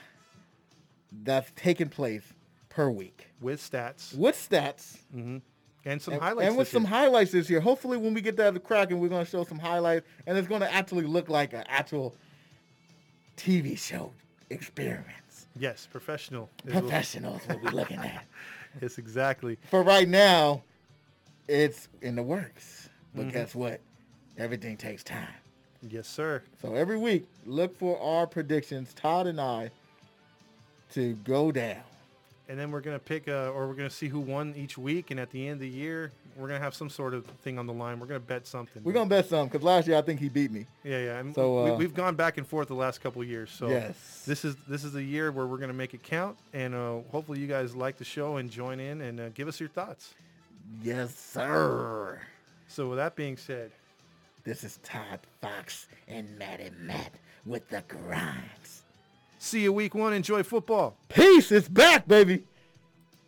that's 1.23 1.51
taken 1.57 1.89
place 1.89 2.23
per 2.69 2.89
week 2.89 3.27
with 3.41 3.61
stats 3.61 4.15
with 4.17 4.37
stats 4.37 4.99
hmm 5.13 5.39
and 5.85 6.01
some 6.01 6.15
and, 6.15 6.23
highlights. 6.23 6.49
and 6.49 6.57
with 6.59 6.69
some 6.69 6.83
year. 6.83 6.91
highlights 6.91 7.33
this 7.33 7.49
year. 7.49 7.59
Hopefully, 7.61 7.97
when 7.97 8.13
we 8.15 8.21
get 8.21 8.37
that 8.37 8.53
the 8.55 8.61
crack, 8.61 8.91
and 8.91 9.01
we're 9.01 9.09
going 9.09 9.25
to 9.25 9.31
show 9.31 9.45
some 9.45 9.59
highlights, 9.59 10.07
and 10.27 10.37
it's 10.37 10.47
going 10.47 10.61
to 10.61 10.71
actually 10.73 11.07
look 11.07 11.31
like 11.31 11.55
an 11.55 11.65
actual 11.69 12.15
TV 13.37 13.79
show 13.79 14.13
experience. 14.51 15.47
Yes, 15.57 15.89
professional. 15.91 16.51
is 16.67 16.75
what- 16.75 16.83
Professionals 16.83 17.43
will 17.49 17.59
be 17.59 17.69
looking 17.71 17.99
at. 17.99 18.25
yes, 18.83 18.99
exactly. 18.99 19.59
For 19.71 19.83
right 19.83 20.09
now, 20.09 20.63
it's 21.49 21.89
in 22.03 22.15
the 22.17 22.23
works. 22.23 22.89
But 23.15 23.27
Mhm. 23.27 23.33
guess 23.33 23.55
what? 23.55 23.81
Everything 24.39 24.77
takes 24.77 25.03
time. 25.03 25.27
Yes, 25.83 26.07
sir. 26.07 26.43
So 26.63 26.75
every 26.75 26.99
week, 26.99 27.27
look 27.47 27.77
for 27.77 28.01
our 28.01 28.27
predictions, 28.27 28.93
Todd 28.95 29.27
and 29.27 29.41
I, 29.41 29.71
to 30.93 31.15
go 31.25 31.51
down. 31.51 31.83
And 32.49 32.59
then 32.59 32.71
we're 32.71 32.81
gonna 32.81 32.99
pick, 32.99 33.29
uh, 33.29 33.51
or 33.51 33.67
we're 33.69 33.75
gonna 33.75 33.89
see 33.91 34.09
who 34.09 34.21
won 34.21 34.55
each 34.57 34.77
week, 34.77 35.11
and 35.11 35.19
at 35.19 35.31
the 35.31 35.47
end 35.47 35.55
of 35.55 35.61
the 35.61 35.69
year, 35.69 36.13
we're 36.41 36.49
gonna 36.49 36.61
have 36.61 36.75
some 36.75 36.89
sort 36.89 37.15
of 37.15 37.25
thing 37.43 37.59
on 37.59 37.67
the 37.67 37.73
line. 37.73 38.01
We're 38.01 38.07
gonna 38.07 38.21
bet 38.21 38.47
something. 38.47 38.83
We're 38.83 38.93
gonna 38.93 39.09
bet 39.09 39.29
some 39.29 39.47
because 39.49 39.63
last 39.63 39.87
year 39.87 39.97
I 39.97 40.03
think 40.03 40.19
he 40.21 40.29
beat 40.29 40.51
me. 40.51 40.67
Yeah, 40.83 40.99
yeah. 40.99 41.19
And 41.19 41.35
So, 41.35 41.65
we, 41.65 41.71
uh, 41.71 41.75
we've 41.77 41.95
gone 41.95 42.17
back 42.17 42.39
and 42.39 42.47
forth 42.47 42.69
the 42.69 42.75
last 42.75 43.01
couple 43.01 43.21
of 43.23 43.29
years. 43.29 43.51
So 43.51 43.69
yes. 43.69 44.25
this 44.27 44.45
is 44.45 44.57
this 44.69 44.85
is 44.85 44.93
the 44.93 45.03
year 45.03 45.31
where 45.33 45.47
we're 45.47 45.59
gonna 45.59 45.73
make 45.73 45.95
it 45.95 46.03
count, 46.03 46.39
and 46.53 46.75
uh, 46.75 46.99
hopefully 47.11 47.39
you 47.41 47.47
guys 47.47 47.77
like 47.77 47.97
the 47.99 48.05
show 48.05 48.37
and 48.39 48.51
join 48.51 48.81
in 48.81 49.01
and 49.03 49.21
uh, 49.21 49.29
give 49.31 49.49
us 49.49 49.61
your 49.61 49.69
thoughts. 49.69 50.15
yes, 50.83 51.15
sir. 51.15 52.21
So 52.69 52.89
with 52.89 52.99
that 52.99 53.17
being 53.17 53.37
said, 53.37 53.71
This 54.45 54.65
is 54.65 54.79
Todd 54.83 55.21
Fox 55.41 55.87
and 56.09 56.39
Matty 56.39 56.71
Matt 56.81 57.13
with 57.45 57.69
the 57.69 57.83
grinds. 57.89 58.83
see 59.39 59.63
you 59.63 59.73
week 59.73 59.95
one. 59.95 60.13
Enjoy 60.13 60.43
football. 60.43 60.97
Peace 61.09 61.51
is 61.53 61.69
back, 61.69 62.07
baby. 62.07 62.45